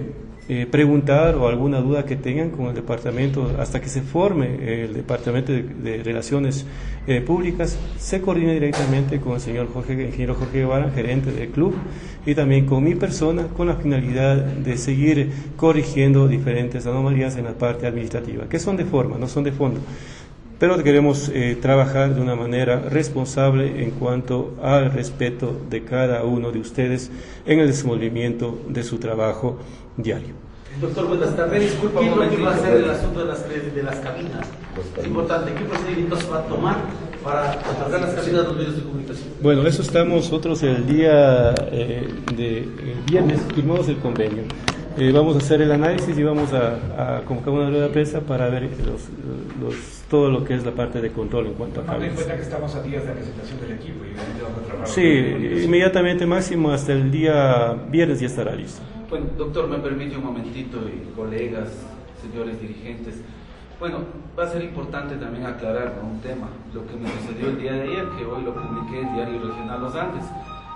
eh, 0.51 0.65
preguntar 0.65 1.35
o 1.35 1.47
alguna 1.47 1.79
duda 1.79 2.05
que 2.05 2.15
tengan 2.15 2.49
con 2.49 2.65
el 2.69 2.73
departamento 2.73 3.55
hasta 3.59 3.79
que 3.79 3.87
se 3.87 4.01
forme 4.01 4.83
el 4.83 4.95
departamento 4.95 5.53
de, 5.53 6.01
relaciones 6.03 6.65
eh, 7.05 7.21
públicas 7.21 7.77
se 7.99 8.19
coordine 8.19 8.53
directamente 8.53 9.19
con 9.19 9.33
el 9.33 9.41
señor 9.41 9.67
ingeniero 9.87 10.33
Jorge 10.33 10.57
Guevara, 10.57 10.89
gerente 10.89 11.31
del 11.31 11.49
club 11.49 11.75
y 12.25 12.33
también 12.33 12.65
con 12.65 12.83
mi 12.83 12.95
persona 12.95 13.43
con 13.55 13.67
la 13.67 13.75
finalidad 13.75 14.37
de 14.37 14.75
seguir 14.77 15.31
corrigiendo 15.55 16.27
diferentes 16.27 16.87
anomalías 16.87 17.37
en 17.37 17.45
la 17.45 17.53
parte 17.53 17.85
administrativa 17.85 18.49
que 18.49 18.57
son 18.57 18.75
de 18.75 18.85
forma 18.85 19.19
no 19.19 19.27
son 19.27 19.43
de 19.43 19.51
fondo. 19.51 19.79
Pero 20.59 20.83
queremos 20.83 21.31
eh, 21.33 21.57
trabajar 21.61 22.13
de 22.13 22.21
una 22.21 22.35
manera 22.35 22.81
responsable 22.81 23.81
en 23.81 23.91
cuanto 23.91 24.57
al 24.61 24.91
respeto 24.91 25.55
de 25.69 25.85
cada 25.85 26.25
uno 26.25 26.51
de 26.51 26.59
ustedes 26.59 27.11
en 27.45 27.59
el 27.59 27.67
desenvolvimiento 27.67 28.59
de 28.67 28.83
su 28.83 28.97
trabajo 28.97 29.57
diario. 30.01 30.35
Doctor, 30.81 31.07
buenas 31.07 31.35
tardes. 31.35 31.61
Disculpa, 31.61 31.99
¿qué 31.99 32.09
es 32.09 32.15
lo 32.15 32.29
que 32.29 32.37
va 32.37 32.51
a 32.51 32.55
hacer 32.55 32.77
el 32.77 32.89
asunto 32.89 33.19
de 33.19 33.25
las, 33.25 33.49
de 33.49 33.83
las 33.83 33.95
cabinas? 33.97 34.47
Es 34.97 35.05
importante, 35.05 35.51
¿qué 35.53 35.65
procedimientos 35.65 36.31
va 36.31 36.39
a 36.39 36.43
tomar 36.43 36.77
para 37.23 37.59
otorgar 37.69 38.01
las 38.01 38.13
cabinas 38.13 38.41
de 38.41 38.47
los 38.47 38.55
medios 38.55 38.75
de 38.77 38.83
comunicación? 38.83 39.29
Bueno, 39.41 39.67
eso 39.67 39.81
estamos 39.81 40.23
nosotros 40.25 40.63
el 40.63 40.87
día 40.87 41.53
eh, 41.71 42.07
de 42.35 42.59
eh, 42.59 42.67
viernes, 43.09 43.41
firmamos 43.53 43.89
el 43.89 43.97
convenio. 43.97 44.43
Eh, 44.97 45.11
vamos 45.11 45.35
a 45.35 45.39
hacer 45.39 45.61
el 45.61 45.71
análisis 45.71 46.17
y 46.17 46.23
vamos 46.23 46.51
a, 46.53 47.21
convocar 47.25 47.53
una 47.53 47.69
rueda 47.69 47.83
de 47.85 47.89
prensa 47.89 48.21
para 48.21 48.49
ver 48.49 48.63
los, 48.63 49.07
los, 49.61 49.75
todo 50.09 50.29
lo 50.29 50.43
que 50.43 50.55
es 50.55 50.65
la 50.65 50.71
parte 50.71 51.01
de 51.01 51.09
control 51.11 51.47
en 51.47 51.53
cuanto 51.53 51.81
a 51.81 51.85
cabinas. 51.85 52.09
en 52.09 52.15
cuenta 52.15 52.35
que 52.35 52.41
estamos 52.41 52.75
a 52.75 52.83
días 52.83 53.03
de 53.03 53.09
la 53.09 53.15
presentación 53.15 53.61
del 53.61 53.71
equipo 53.73 54.05
y 54.05 54.41
vamos 54.41 54.83
a 54.83 54.85
Sí, 54.87 55.63
inmediatamente 55.63 56.25
máximo 56.25 56.71
hasta 56.71 56.93
el 56.93 57.11
día 57.11 57.75
viernes 57.89 58.19
ya 58.19 58.27
estará 58.27 58.55
listo. 58.55 58.81
Bueno, 59.09 59.25
doctor, 59.39 59.67
me 59.67 59.79
permite 59.79 60.15
un 60.17 60.23
momentito 60.23 60.77
y 60.87 61.11
colegas, 61.15 61.69
señores 62.21 62.61
dirigentes. 62.61 63.15
Bueno, 63.79 64.01
va 64.37 64.43
a 64.43 64.47
ser 64.47 64.61
importante 64.61 65.15
también 65.15 65.47
aclarar 65.47 65.95
un 66.03 66.21
tema, 66.21 66.47
lo 66.75 66.85
que 66.85 66.95
me 66.95 67.09
sucedió 67.09 67.49
el 67.49 67.59
día 67.59 67.73
de 67.73 67.81
ayer, 67.81 68.05
que 68.15 68.23
hoy 68.23 68.43
lo 68.43 68.53
publiqué 68.53 69.01
en 69.01 69.15
Diario 69.15 69.41
Regional 69.41 69.81
Los 69.81 69.95
Andes. 69.95 70.25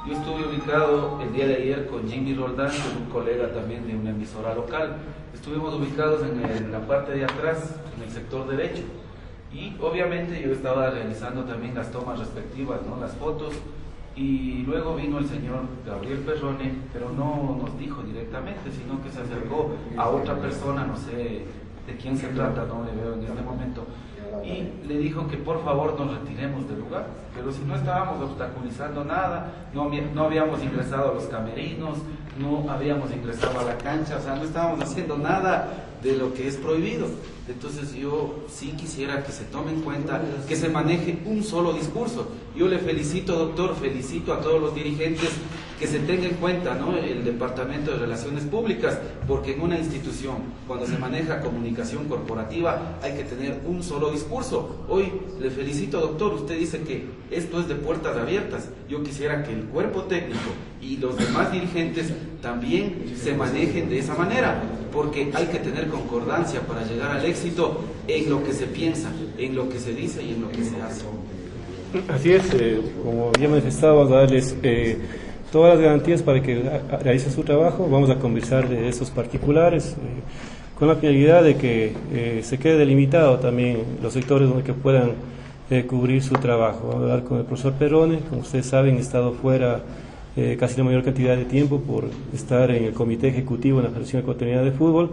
Yo 0.08 0.14
estuve 0.14 0.48
ubicado 0.48 1.22
el 1.22 1.32
día 1.32 1.46
de 1.46 1.56
ayer 1.58 1.86
con 1.86 2.10
Jimmy 2.10 2.34
Roldán, 2.34 2.72
que 2.72 2.78
es 2.78 2.96
un 2.98 3.06
colega 3.12 3.54
también 3.54 3.86
de 3.86 3.96
una 3.96 4.10
emisora 4.10 4.56
local. 4.56 4.96
Estuvimos 5.32 5.76
ubicados 5.76 6.24
en, 6.24 6.72
la 6.72 6.80
parte 6.88 7.12
de 7.12 7.26
atrás, 7.26 7.76
en 7.96 8.02
el 8.02 8.10
sector 8.10 8.48
derecho. 8.48 8.82
Y 9.54 9.76
obviamente 9.80 10.42
yo 10.42 10.52
estaba 10.54 10.90
realizando 10.90 11.44
también 11.44 11.76
las 11.76 11.92
tomas 11.92 12.18
respectivas, 12.18 12.80
¿no? 12.82 13.00
las 13.00 13.14
fotos, 13.14 13.54
y 14.16 14.64
luego 14.68 14.96
vino 14.96 15.18
el 15.18 15.28
señor 15.28 15.62
Gabriel 15.86 16.20
Perrone, 16.20 16.74
pero 16.92 17.10
no 17.10 17.58
nos 17.62 17.78
dijo 17.80 18.04
directamente, 18.04 18.72
sino 18.72 19.02
que 19.04 19.10
se 19.10 19.22
acercó 19.22 19.72
a 19.98 20.10
otra 20.10 20.36
persona, 20.36 20.86
no 20.86 20.96
sé 20.96 21.46
de 21.88 21.98
quién 22.00 22.18
se 22.18 22.28
trata, 22.28 22.66
no 22.66 22.86
le 22.86 22.94
veo 23.02 23.16
en 23.16 23.24
este 23.24 23.42
momento, 23.42 23.86
y 24.44 24.88
le 24.88 24.98
dijo 25.00 25.28
que 25.28 25.38
por 25.38 25.64
favor 25.64 26.00
nos 26.00 26.20
retiremos 26.20 26.68
del 26.68 26.80
lugar, 26.80 27.08
pero 27.36 27.52
si 27.52 27.64
no 27.66 27.76
estábamos 27.76 28.22
obstaculizando 28.22 29.04
nada, 29.04 29.68
no, 29.74 29.90
no 30.14 30.24
habíamos 30.24 30.64
ingresado 30.64 31.12
a 31.12 31.14
los 31.16 31.26
camerinos, 31.26 31.98
no 32.40 32.70
habíamos 32.72 33.12
ingresado 33.12 33.60
a 33.60 33.64
la 33.64 33.78
cancha, 33.78 34.18
o 34.18 34.22
sea, 34.22 34.36
no 34.36 34.44
estábamos 34.44 34.82
haciendo 34.82 35.18
nada 35.18 35.83
de 36.04 36.18
lo 36.18 36.34
que 36.34 36.48
es 36.48 36.58
prohibido. 36.58 37.08
Entonces 37.48 37.94
yo 37.94 38.46
sí 38.48 38.74
quisiera 38.78 39.24
que 39.24 39.32
se 39.32 39.44
tome 39.46 39.72
en 39.72 39.82
cuenta, 39.82 40.22
que 40.48 40.56
se 40.56 40.70
maneje 40.70 41.20
un 41.26 41.44
solo 41.44 41.74
discurso. 41.74 42.28
Yo 42.56 42.68
le 42.68 42.80
felicito, 42.80 43.38
doctor, 43.38 43.76
felicito 43.76 44.34
a 44.34 44.40
todos 44.40 44.62
los 44.62 44.76
dirigentes 44.76 45.30
que 45.80 45.88
se 45.88 46.00
tenga 46.00 46.26
en 46.26 46.36
cuenta 46.36 46.76
¿no? 46.76 46.96
el 46.96 47.26
Departamento 47.26 47.92
de 47.92 47.98
Relaciones 47.98 48.44
Públicas, 48.46 48.98
porque 49.28 49.54
en 49.54 49.62
una 49.62 49.78
institución, 49.78 50.38
cuando 50.66 50.86
se 50.86 50.98
maneja 50.98 51.42
comunicación 51.42 52.06
corporativa, 52.06 53.00
hay 53.02 53.16
que 53.16 53.24
tener 53.24 53.60
un 53.66 53.84
solo 53.84 54.12
discurso. 54.12 54.86
Hoy 54.88 55.12
le 55.42 55.50
felicito, 55.50 56.00
doctor, 56.00 56.36
usted 56.36 56.58
dice 56.58 56.84
que 56.84 57.08
esto 57.32 57.60
es 57.60 57.68
de 57.68 57.76
puertas 57.76 58.16
abiertas. 58.16 58.70
Yo 58.88 59.04
quisiera 59.04 59.44
que 59.44 59.52
el 59.52 59.64
cuerpo 59.64 60.04
técnico 60.04 60.52
y 60.82 60.98
los 60.98 61.18
demás 61.18 61.52
dirigentes 61.52 62.14
también 62.42 63.14
se 63.22 63.34
manejen 63.34 63.90
de 63.90 64.00
esa 64.00 64.16
manera, 64.16 64.64
porque 64.94 65.32
hay 65.34 65.48
que 65.48 65.60
tener 65.60 65.88
concordancia 65.88 66.62
para 66.62 66.86
llegar 66.86 67.12
al 67.12 67.26
éxito 67.26 67.82
en 68.08 68.30
lo 68.30 68.44
que 68.44 68.54
se 68.54 68.68
piensa, 68.68 69.10
en 69.38 69.56
lo 69.56 69.68
que 69.68 69.80
se 69.80 69.94
dice 69.94 70.24
y 70.24 70.34
en 70.34 70.42
lo 70.42 70.52
que 70.52 70.64
se 70.64 70.80
hace. 70.82 71.06
Así 72.10 72.32
es, 72.32 72.54
eh, 72.54 72.80
como 73.04 73.32
ya 73.40 73.50
manifestaba, 73.50 74.06
darles 74.06 74.56
eh, 74.62 75.00
todas 75.52 75.76
las 75.76 75.84
garantías 75.84 76.22
para 76.22 76.42
que 76.42 76.64
realicen 77.02 77.32
su 77.32 77.44
trabajo. 77.44 77.88
Vamos 77.90 78.10
a 78.10 78.20
conversar 78.20 78.70
de 78.70 78.88
esos 78.88 79.10
particulares 79.10 79.94
eh, 79.94 80.78
con 80.78 80.88
la 80.88 80.96
finalidad 80.96 81.44
de 81.44 81.56
que 81.56 82.42
se 82.44 82.58
quede 82.58 82.78
delimitado 82.78 83.40
también 83.40 83.84
los 84.02 84.14
sectores 84.14 84.48
donde 84.48 84.64
que 84.64 84.74
puedan 84.74 85.14
cubrir 85.88 86.22
su 86.22 86.36
trabajo. 86.36 86.88
Vamos 86.88 86.96
a 86.96 87.04
hablar 87.04 87.24
con 87.24 87.40
el 87.40 87.46
profesor 87.46 87.74
Perone, 87.74 88.20
como 88.30 88.42
ustedes 88.42 88.66
saben, 88.66 88.98
he 88.98 89.00
estado 89.00 89.34
fuera 89.34 89.82
casi 90.60 90.78
la 90.78 90.84
mayor 90.84 91.04
cantidad 91.04 91.38
de 91.38 91.46
tiempo 91.46 91.80
por 91.80 92.06
estar 92.34 92.72
en 92.72 92.86
el 92.86 92.94
comité 92.94 93.28
ejecutivo 93.28 93.80
en 93.80 93.86
la 93.86 93.90
Federación 93.92 94.22
Ecuatoriana 94.24 94.64
de 94.64 94.72
Fútbol. 94.72 95.10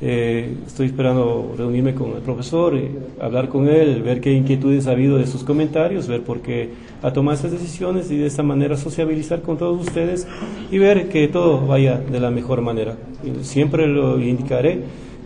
Eh, 0.00 0.56
estoy 0.66 0.88
esperando 0.88 1.54
reunirme 1.56 1.94
con 1.94 2.10
el 2.10 2.22
profesor, 2.22 2.74
y 2.76 2.90
hablar 3.20 3.48
con 3.48 3.68
él, 3.68 4.02
ver 4.02 4.20
qué 4.20 4.32
inquietudes 4.32 4.86
ha 4.86 4.90
habido 4.90 5.16
de 5.16 5.26
sus 5.26 5.44
comentarios, 5.44 6.08
ver 6.08 6.22
por 6.22 6.40
qué 6.40 6.70
ha 7.02 7.12
tomado 7.12 7.38
esas 7.38 7.52
decisiones 7.52 8.10
y 8.10 8.18
de 8.18 8.26
esta 8.26 8.42
manera 8.42 8.76
sociabilizar 8.76 9.40
con 9.42 9.56
todos 9.56 9.80
ustedes 9.80 10.26
y 10.70 10.78
ver 10.78 11.08
que 11.08 11.28
todo 11.28 11.66
vaya 11.66 11.96
de 11.98 12.20
la 12.20 12.30
mejor 12.30 12.60
manera. 12.60 12.96
Siempre 13.42 13.86
lo 13.86 14.20
indicaré 14.20 14.80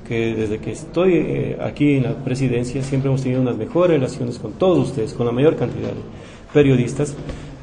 que 0.06 0.34
desde 0.34 0.58
que 0.58 0.72
estoy 0.72 1.14
eh, 1.14 1.58
aquí 1.60 1.96
en 1.96 2.04
la 2.04 2.14
presidencia 2.24 2.82
siempre 2.82 3.08
hemos 3.08 3.22
tenido 3.22 3.40
unas 3.40 3.56
mejores 3.56 3.98
relaciones 3.98 4.38
con 4.38 4.52
todos 4.52 4.90
ustedes, 4.90 5.12
con 5.12 5.26
la 5.26 5.32
mayor 5.32 5.56
cantidad 5.56 5.88
de 5.88 6.02
periodistas 6.52 7.16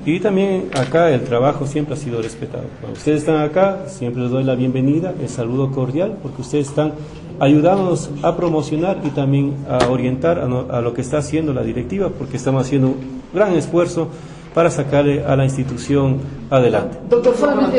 y 0.06 0.20
también 0.20 0.70
acá 0.78 1.10
el 1.10 1.22
trabajo 1.24 1.66
siempre 1.66 1.96
ha 1.96 1.98
sido 1.98 2.22
respetado. 2.22 2.66
Cuando 2.80 2.98
ustedes 2.98 3.22
están 3.22 3.42
acá, 3.42 3.86
siempre 3.88 4.22
les 4.22 4.32
doy 4.32 4.44
la 4.44 4.54
bienvenida, 4.54 5.14
el 5.20 5.30
saludo 5.30 5.72
cordial, 5.72 6.18
porque 6.22 6.44
ustedes 6.44 6.70
están 6.70 6.94
ayudándonos 7.40 8.12
a 8.22 8.38
promocionar 8.38 9.00
y 9.04 9.10
también 9.10 9.56
a 9.68 9.88
orientar 9.88 10.40
a, 10.40 10.82
lo 10.82 10.94
que 10.94 11.02
está 11.02 11.18
haciendo 11.18 11.54
la 11.54 11.64
directiva, 11.64 12.10
porque 12.10 12.38
estamos 12.38 12.66
haciendo 12.66 12.90
un 12.90 13.22
gran 13.34 13.54
esfuerzo 13.54 14.10
para 14.54 14.70
sacarle 14.70 15.24
a 15.26 15.36
la 15.36 15.44
institución 15.44 16.20
adelante. 16.52 16.98
Doctor, 17.10 17.36
solamente, 17.36 17.78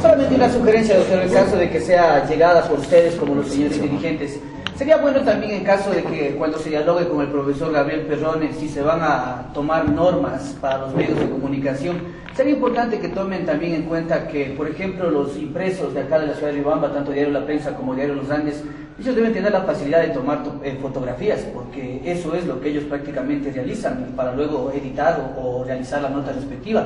solamente 0.00 0.34
una 0.34 0.52
sugerencia, 0.52 0.98
doctor, 0.98 1.18
en 1.20 1.32
caso 1.32 1.56
de 1.56 1.70
que 1.70 1.80
sea 1.80 2.28
llegada 2.28 2.68
por 2.68 2.78
ustedes 2.78 3.16
como 3.16 3.34
los 3.34 3.48
señores 3.48 3.80
dirigentes. 3.80 4.38
Sería 4.76 4.96
bueno 4.96 5.20
también 5.20 5.52
en 5.52 5.64
caso 5.64 5.92
de 5.92 6.02
que 6.02 6.34
cuando 6.36 6.58
se 6.58 6.70
dialogue 6.70 7.06
con 7.06 7.20
el 7.20 7.28
profesor 7.28 7.72
Gabriel 7.72 8.06
Perrone, 8.08 8.52
si 8.52 8.68
se 8.68 8.82
van 8.82 9.00
a 9.02 9.52
tomar 9.54 9.88
normas 9.88 10.56
para 10.60 10.78
los 10.78 10.94
medios 10.96 11.16
de 11.16 11.30
comunicación, 11.30 11.98
sería 12.34 12.54
importante 12.54 12.98
que 12.98 13.08
tomen 13.08 13.46
también 13.46 13.74
en 13.74 13.82
cuenta 13.84 14.26
que, 14.26 14.46
por 14.46 14.66
ejemplo, 14.66 15.08
los 15.12 15.36
impresos 15.36 15.94
de 15.94 16.00
acá 16.00 16.18
de 16.18 16.26
la 16.26 16.34
ciudad 16.34 16.48
de 16.48 16.58
Ribamba, 16.58 16.92
tanto 16.92 17.12
Diario 17.12 17.32
La 17.32 17.46
Prensa 17.46 17.76
como 17.76 17.94
Diario 17.94 18.16
Los 18.16 18.28
Andes, 18.32 18.64
ellos 18.98 19.14
deben 19.14 19.32
tener 19.32 19.52
la 19.52 19.62
facilidad 19.62 20.02
de 20.02 20.08
tomar 20.08 20.42
eh, 20.64 20.76
fotografías, 20.82 21.46
porque 21.54 22.00
eso 22.04 22.34
es 22.34 22.44
lo 22.44 22.60
que 22.60 22.70
ellos 22.70 22.82
prácticamente 22.84 23.52
realizan 23.52 24.12
para 24.16 24.34
luego 24.34 24.72
editar 24.72 25.34
o 25.40 25.62
realizar 25.62 26.02
la 26.02 26.08
nota 26.08 26.32
respectiva. 26.32 26.84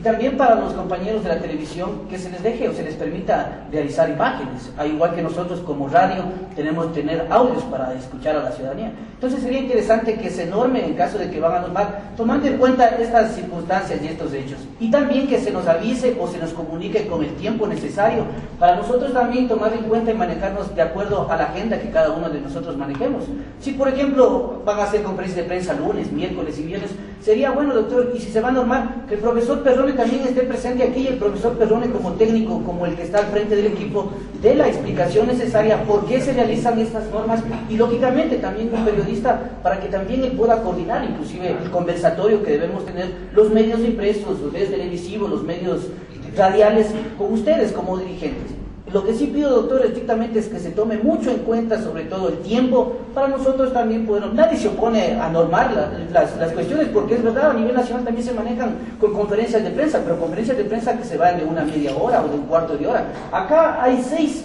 Y 0.00 0.02
también 0.02 0.38
para 0.38 0.54
los 0.54 0.72
compañeros 0.72 1.22
de 1.22 1.28
la 1.28 1.38
televisión 1.38 2.08
que 2.08 2.16
se 2.16 2.30
les 2.30 2.42
deje 2.42 2.66
o 2.66 2.72
se 2.72 2.82
les 2.82 2.94
permita 2.94 3.66
realizar 3.70 4.08
imágenes, 4.08 4.72
al 4.78 4.92
igual 4.92 5.14
que 5.14 5.20
nosotros 5.20 5.60
como 5.60 5.88
radio 5.88 6.22
tenemos 6.56 6.86
que 6.86 7.02
tener 7.02 7.26
audios 7.28 7.62
para 7.64 7.92
escuchar 7.92 8.34
a 8.36 8.44
la 8.44 8.52
ciudadanía. 8.52 8.94
Entonces 9.12 9.42
sería 9.42 9.58
interesante 9.58 10.14
que 10.14 10.30
se 10.30 10.46
normen 10.46 10.86
en 10.86 10.94
caso 10.94 11.18
de 11.18 11.30
que 11.30 11.38
van 11.38 11.56
a 11.56 11.60
normar, 11.60 12.12
tomando 12.16 12.46
en 12.46 12.56
cuenta 12.56 12.88
estas 12.88 13.34
circunstancias 13.34 14.00
y 14.02 14.06
estos 14.06 14.32
hechos. 14.32 14.60
Y 14.80 14.90
también 14.90 15.28
que 15.28 15.38
se 15.38 15.50
nos 15.50 15.66
avise 15.66 16.16
o 16.18 16.26
se 16.26 16.38
nos 16.38 16.54
comunique 16.54 17.06
con 17.06 17.22
el 17.22 17.34
tiempo 17.34 17.66
necesario 17.66 18.24
para 18.58 18.76
nosotros 18.76 19.12
también 19.12 19.48
tomar 19.48 19.74
en 19.74 19.82
cuenta 19.82 20.12
y 20.12 20.14
manejarnos 20.14 20.74
de 20.74 20.80
acuerdo 20.80 21.30
a 21.30 21.36
la 21.36 21.44
agenda 21.44 21.78
que 21.78 21.90
cada 21.90 22.12
uno 22.12 22.30
de 22.30 22.40
nosotros 22.40 22.74
manejemos. 22.74 23.24
Si 23.60 23.72
por 23.72 23.88
ejemplo 23.88 24.62
van 24.64 24.80
a 24.80 24.84
hacer 24.84 25.02
conferencias 25.02 25.44
de 25.44 25.48
prensa 25.48 25.74
lunes, 25.74 26.10
miércoles 26.10 26.58
y 26.58 26.62
viernes, 26.62 26.90
sería 27.20 27.50
bueno 27.50 27.74
doctor, 27.74 28.12
y 28.14 28.18
si 28.18 28.30
se 28.30 28.40
va 28.40 28.48
a 28.48 28.52
normar, 28.52 29.04
que 29.06 29.16
el 29.16 29.20
profesor 29.20 29.62
También 29.96 30.22
esté 30.22 30.42
presente 30.42 30.82
aquí, 30.84 31.06
el 31.06 31.16
profesor 31.16 31.56
Perrone 31.58 31.90
como 31.90 32.12
técnico, 32.12 32.62
como 32.64 32.86
el 32.86 32.96
que 32.96 33.02
está 33.02 33.18
al 33.18 33.26
frente 33.26 33.56
del 33.56 33.66
equipo, 33.66 34.10
dé 34.42 34.54
la 34.54 34.68
explicación 34.68 35.26
necesaria 35.26 35.82
por 35.84 36.06
qué 36.06 36.20
se 36.20 36.32
realizan 36.32 36.78
estas 36.78 37.10
normas 37.10 37.40
y 37.68 37.76
lógicamente 37.76 38.36
también 38.36 38.70
un 38.72 38.84
periodista 38.84 39.58
para 39.62 39.80
que 39.80 39.88
también 39.88 40.24
él 40.24 40.32
pueda 40.32 40.62
coordinar 40.62 41.04
inclusive 41.04 41.56
el 41.62 41.70
conversatorio 41.70 42.42
que 42.42 42.52
debemos 42.52 42.84
tener 42.86 43.06
los 43.34 43.50
medios 43.50 43.80
impresos, 43.80 44.40
los 44.40 44.52
medios 44.52 44.70
televisivos, 44.70 45.30
los 45.30 45.42
medios 45.42 45.88
radiales 46.36 46.88
con 47.18 47.32
ustedes 47.32 47.72
como 47.72 47.98
dirigentes. 47.98 48.59
Lo 48.92 49.04
que 49.04 49.14
sí 49.14 49.26
pido, 49.26 49.50
doctor, 49.50 49.86
estrictamente 49.86 50.40
es 50.40 50.48
que 50.48 50.58
se 50.58 50.70
tome 50.70 50.98
mucho 50.98 51.30
en 51.30 51.38
cuenta, 51.38 51.80
sobre 51.80 52.04
todo 52.04 52.28
el 52.28 52.38
tiempo, 52.38 52.96
para 53.14 53.28
nosotros 53.28 53.72
también 53.72 54.04
poder. 54.04 54.34
Nadie 54.34 54.58
se 54.58 54.68
opone 54.68 55.14
a 55.14 55.30
normar 55.30 55.72
las, 56.12 56.36
las, 56.36 56.52
cuestiones, 56.52 56.88
porque 56.88 57.14
es 57.14 57.22
verdad, 57.22 57.50
a 57.50 57.54
nivel 57.54 57.74
nacional 57.74 58.04
también 58.04 58.26
se 58.26 58.34
manejan 58.34 58.74
con 58.98 59.12
conferencias 59.12 59.62
de 59.62 59.70
prensa, 59.70 60.00
pero 60.02 60.18
conferencias 60.18 60.56
de 60.56 60.64
prensa 60.64 60.98
que 60.98 61.04
se 61.04 61.16
van 61.16 61.38
de 61.38 61.44
una 61.44 61.64
media 61.64 61.94
hora 61.96 62.22
o 62.24 62.28
de 62.28 62.34
un 62.34 62.46
cuarto 62.46 62.76
de 62.76 62.86
hora. 62.88 63.06
Acá 63.30 63.80
hay 63.80 64.02
seis 64.02 64.44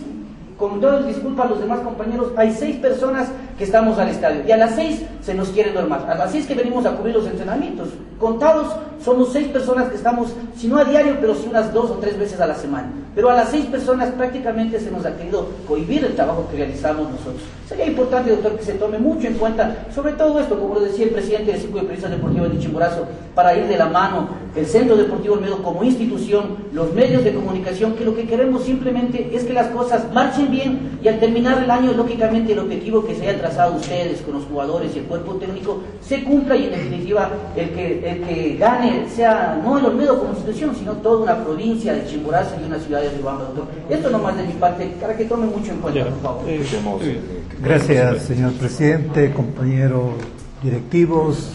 con 0.57 0.79
todo 0.79 0.99
el 0.99 1.07
disculpa 1.07 1.43
a 1.43 1.49
los 1.49 1.59
demás 1.59 1.79
compañeros, 1.81 2.31
hay 2.37 2.53
seis 2.53 2.77
personas 2.77 3.27
que 3.57 3.65
estamos 3.65 3.97
al 3.97 4.09
estadio 4.09 4.43
y 4.47 4.51
a 4.51 4.57
las 4.57 4.75
seis 4.75 5.01
se 5.21 5.33
nos 5.33 5.49
quiere 5.49 5.73
normal. 5.73 6.05
A 6.07 6.15
las 6.15 6.31
seis 6.31 6.45
que 6.45 6.55
venimos 6.55 6.85
a 6.85 6.95
cubrir 6.95 7.15
los 7.15 7.27
entrenamientos. 7.27 7.89
Contados, 8.19 8.73
somos 9.03 9.33
seis 9.33 9.47
personas 9.49 9.89
que 9.89 9.95
estamos, 9.95 10.33
si 10.55 10.67
no 10.67 10.77
a 10.77 10.85
diario, 10.85 11.17
pero 11.19 11.35
sí 11.35 11.47
unas 11.49 11.73
dos 11.73 11.91
o 11.91 11.95
tres 11.95 12.17
veces 12.17 12.39
a 12.39 12.47
la 12.47 12.55
semana. 12.55 12.87
Pero 13.13 13.29
a 13.29 13.35
las 13.35 13.49
seis 13.49 13.65
personas 13.65 14.09
prácticamente 14.11 14.79
se 14.79 14.91
nos 14.91 15.05
ha 15.05 15.15
querido 15.15 15.47
cohibir 15.67 16.03
el 16.03 16.15
trabajo 16.15 16.47
que 16.49 16.57
realizamos 16.57 17.09
nosotros. 17.09 17.43
Sería 17.67 17.87
importante, 17.87 18.29
doctor, 18.29 18.57
que 18.57 18.63
se 18.63 18.73
tome 18.73 18.99
mucho 18.99 19.27
en 19.27 19.35
cuenta, 19.35 19.85
sobre 19.93 20.13
todo 20.13 20.39
esto, 20.39 20.59
como 20.59 20.75
lo 20.75 20.81
decía 20.81 21.05
el 21.05 21.11
presidente 21.11 21.51
del 21.51 21.61
Círculo 21.61 21.81
de 21.81 21.87
Periodistas 21.87 22.11
Deportivos 22.11 22.51
de 22.51 22.59
Chimborazo, 22.59 23.07
para 23.33 23.55
ir 23.55 23.67
de 23.67 23.77
la 23.77 23.87
mano 23.87 24.27
el 24.55 24.65
Centro 24.65 24.95
Deportivo 24.95 25.35
Olmedo 25.35 25.63
como 25.63 25.83
institución, 25.83 26.57
los 26.73 26.93
medios 26.93 27.23
de 27.23 27.33
comunicación, 27.33 27.93
que 27.93 28.05
lo 28.05 28.15
que 28.15 28.27
queremos 28.27 28.63
simplemente 28.63 29.31
es 29.33 29.43
que 29.43 29.53
las 29.53 29.67
cosas 29.67 30.11
marchen 30.13 30.44
bien 30.47 30.99
y 31.03 31.07
al 31.07 31.19
terminar 31.19 31.61
el 31.63 31.69
año, 31.69 31.93
lógicamente, 31.93 32.53
el 32.53 32.59
objetivo 32.59 33.05
que 33.05 33.15
se 33.15 33.27
haya 33.27 33.39
trazado 33.39 33.75
ustedes 33.75 34.21
con 34.21 34.35
los 34.35 34.45
jugadores 34.45 34.95
y 34.95 34.99
el 34.99 35.05
cuerpo 35.05 35.35
técnico 35.35 35.81
se 36.01 36.23
cumpla 36.23 36.55
y 36.55 36.65
en 36.65 36.71
definitiva 36.71 37.29
el 37.55 37.69
que, 37.69 38.09
el 38.09 38.21
que 38.23 38.57
gane 38.57 39.09
sea 39.09 39.61
no 39.63 39.77
el 39.77 39.85
Olmedo 39.85 40.19
como 40.19 40.31
institución, 40.31 40.75
sino 40.75 40.93
toda 40.93 41.23
una 41.23 41.43
provincia 41.43 41.93
de 41.93 42.05
Chimborazo 42.05 42.55
y 42.61 42.65
una 42.65 42.79
ciudad 42.79 43.01
de 43.01 43.09
Riobamba, 43.09 43.43
doctor. 43.45 43.65
Esto 43.89 44.09
nomás 44.09 44.37
de 44.37 44.43
mi 44.43 44.53
parte, 44.53 44.91
para 44.99 45.15
que 45.15 45.25
tome 45.25 45.47
mucho 45.47 45.71
en 45.71 45.79
cuenta, 45.79 46.05
por 46.05 46.21
favor. 46.21 46.43
Eh, 46.47 47.19
Gracias, 47.61 48.23
señor 48.23 48.53
presidente, 48.53 49.31
compañeros 49.33 50.13
directivos, 50.61 51.49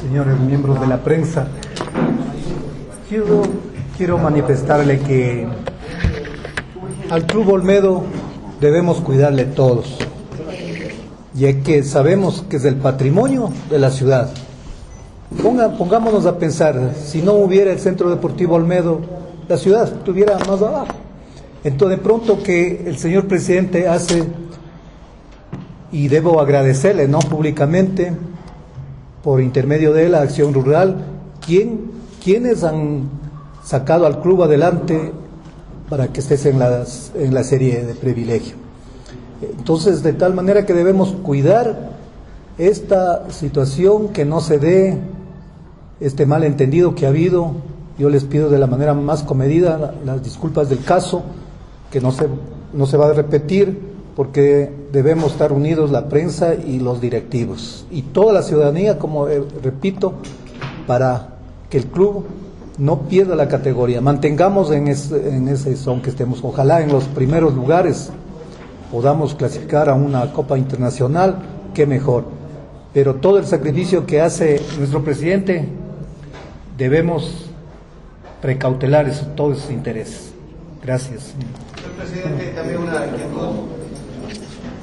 señores 0.00 0.38
miembros 0.38 0.80
de 0.80 0.86
la 0.86 0.98
prensa. 0.98 1.48
Quiero, 3.08 3.42
quiero 3.96 4.18
manifestarle 4.18 4.98
que 5.00 5.46
al 7.10 7.26
Club 7.26 7.50
Olmedo 7.50 8.04
debemos 8.60 9.00
cuidarle 9.00 9.44
todos, 9.44 9.96
ya 11.34 11.60
que 11.60 11.82
sabemos 11.82 12.44
que 12.48 12.56
es 12.56 12.64
el 12.64 12.76
patrimonio 12.76 13.50
de 13.70 13.78
la 13.78 13.90
ciudad. 13.90 14.30
Ponga, 15.42 15.76
pongámonos 15.76 16.24
a 16.26 16.38
pensar, 16.38 16.92
si 17.04 17.20
no 17.20 17.32
hubiera 17.34 17.72
el 17.72 17.78
Centro 17.78 18.10
Deportivo 18.10 18.54
Olmedo, 18.54 19.00
la 19.48 19.56
ciudad 19.56 19.84
estuviera 19.84 20.38
más 20.38 20.62
abajo. 20.62 20.86
Entonces, 21.64 21.98
de 21.98 22.04
pronto 22.04 22.42
que 22.42 22.84
el 22.86 22.96
señor 22.96 23.26
presidente 23.26 23.88
hace, 23.88 24.24
y 25.90 26.08
debo 26.08 26.40
agradecerle, 26.40 27.08
¿no? 27.08 27.18
Públicamente, 27.18 28.12
por 29.22 29.40
intermedio 29.40 29.92
de 29.92 30.08
la 30.08 30.22
Acción 30.22 30.54
Rural, 30.54 31.04
quien, 31.44 31.90
quienes 32.22 32.62
han 32.62 33.08
sacado 33.64 34.06
al 34.06 34.20
club 34.20 34.44
adelante 34.44 35.12
para 35.88 36.08
que 36.08 36.20
estés 36.20 36.46
en, 36.46 36.58
las, 36.58 37.12
en 37.14 37.32
la 37.34 37.44
serie 37.44 37.84
de 37.84 37.94
privilegio. 37.94 38.56
Entonces, 39.40 40.02
de 40.02 40.12
tal 40.12 40.34
manera 40.34 40.64
que 40.64 40.72
debemos 40.72 41.12
cuidar 41.22 41.90
esta 42.58 43.30
situación, 43.30 44.08
que 44.08 44.24
no 44.24 44.40
se 44.40 44.58
dé 44.58 44.98
este 46.00 46.26
malentendido 46.26 46.94
que 46.94 47.06
ha 47.06 47.10
habido. 47.10 47.52
Yo 47.98 48.10
les 48.10 48.24
pido 48.24 48.50
de 48.50 48.58
la 48.58 48.66
manera 48.66 48.94
más 48.94 49.22
comedida 49.22 49.94
las 50.04 50.22
disculpas 50.22 50.68
del 50.68 50.82
caso, 50.82 51.22
que 51.90 52.00
no 52.00 52.12
se, 52.12 52.28
no 52.72 52.86
se 52.86 52.96
va 52.96 53.06
a 53.06 53.12
repetir, 53.12 53.78
porque 54.14 54.70
debemos 54.92 55.32
estar 55.32 55.52
unidos 55.52 55.90
la 55.90 56.08
prensa 56.08 56.54
y 56.54 56.78
los 56.78 57.00
directivos, 57.00 57.86
y 57.90 58.02
toda 58.02 58.32
la 58.32 58.42
ciudadanía, 58.42 58.98
como 58.98 59.28
eh, 59.28 59.42
repito, 59.62 60.14
para 60.86 61.36
que 61.68 61.78
el 61.78 61.86
club 61.86 62.24
no 62.78 63.02
pierda 63.02 63.34
la 63.34 63.48
categoría, 63.48 64.00
mantengamos 64.00 64.70
en, 64.70 64.88
ese, 64.88 65.34
en 65.34 65.48
ese 65.48 65.76
son 65.76 66.02
que 66.02 66.10
estemos, 66.10 66.40
ojalá 66.42 66.82
en 66.82 66.92
los 66.92 67.04
primeros 67.04 67.54
lugares 67.54 68.10
podamos 68.90 69.34
clasificar 69.34 69.88
a 69.88 69.94
una 69.94 70.32
Copa 70.32 70.58
Internacional, 70.58 71.36
qué 71.74 71.86
mejor. 71.86 72.24
Pero 72.92 73.16
todo 73.16 73.38
el 73.38 73.46
sacrificio 73.46 74.06
que 74.06 74.20
hace 74.20 74.60
nuestro 74.78 75.04
presidente, 75.04 75.68
debemos 76.78 77.46
precautelar 78.40 79.10
todos 79.34 79.58
esos 79.58 79.70
intereses. 79.70 80.32
Gracias. 80.82 81.34
Señor 81.76 81.92
presidente, 81.98 82.52
también 82.54 82.78
una. 82.78 83.04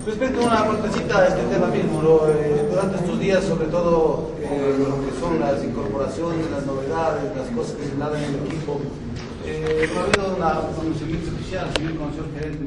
Respecto 0.05 0.41
a 0.41 0.45
una 0.45 0.65
partecita 0.65 1.19
a 1.19 1.27
este 1.27 1.41
tema 1.43 1.67
mismo. 1.67 2.01
Eh, 2.27 2.67
durante 2.69 2.97
estos 2.97 3.19
días, 3.19 3.43
sobre 3.43 3.67
todo 3.67 4.31
lo 4.43 5.05
que 5.05 5.19
son 5.19 5.39
las 5.39 5.63
incorporaciones, 5.63 6.51
las 6.51 6.65
novedades, 6.65 7.35
las 7.35 7.49
cosas 7.49 7.75
que 7.75 7.85
se 7.85 7.95
dan 7.95 8.15
en 8.15 8.23
el 8.23 8.35
equipo, 8.47 8.81
eh, 9.45 9.89
no 9.93 9.99
ha 9.99 10.03
habido 10.03 10.35
una, 10.35 10.59
un 10.83 10.95
servicio 10.95 11.33
oficial, 11.33 11.71
señor 11.75 11.93
gerente, 12.33 12.63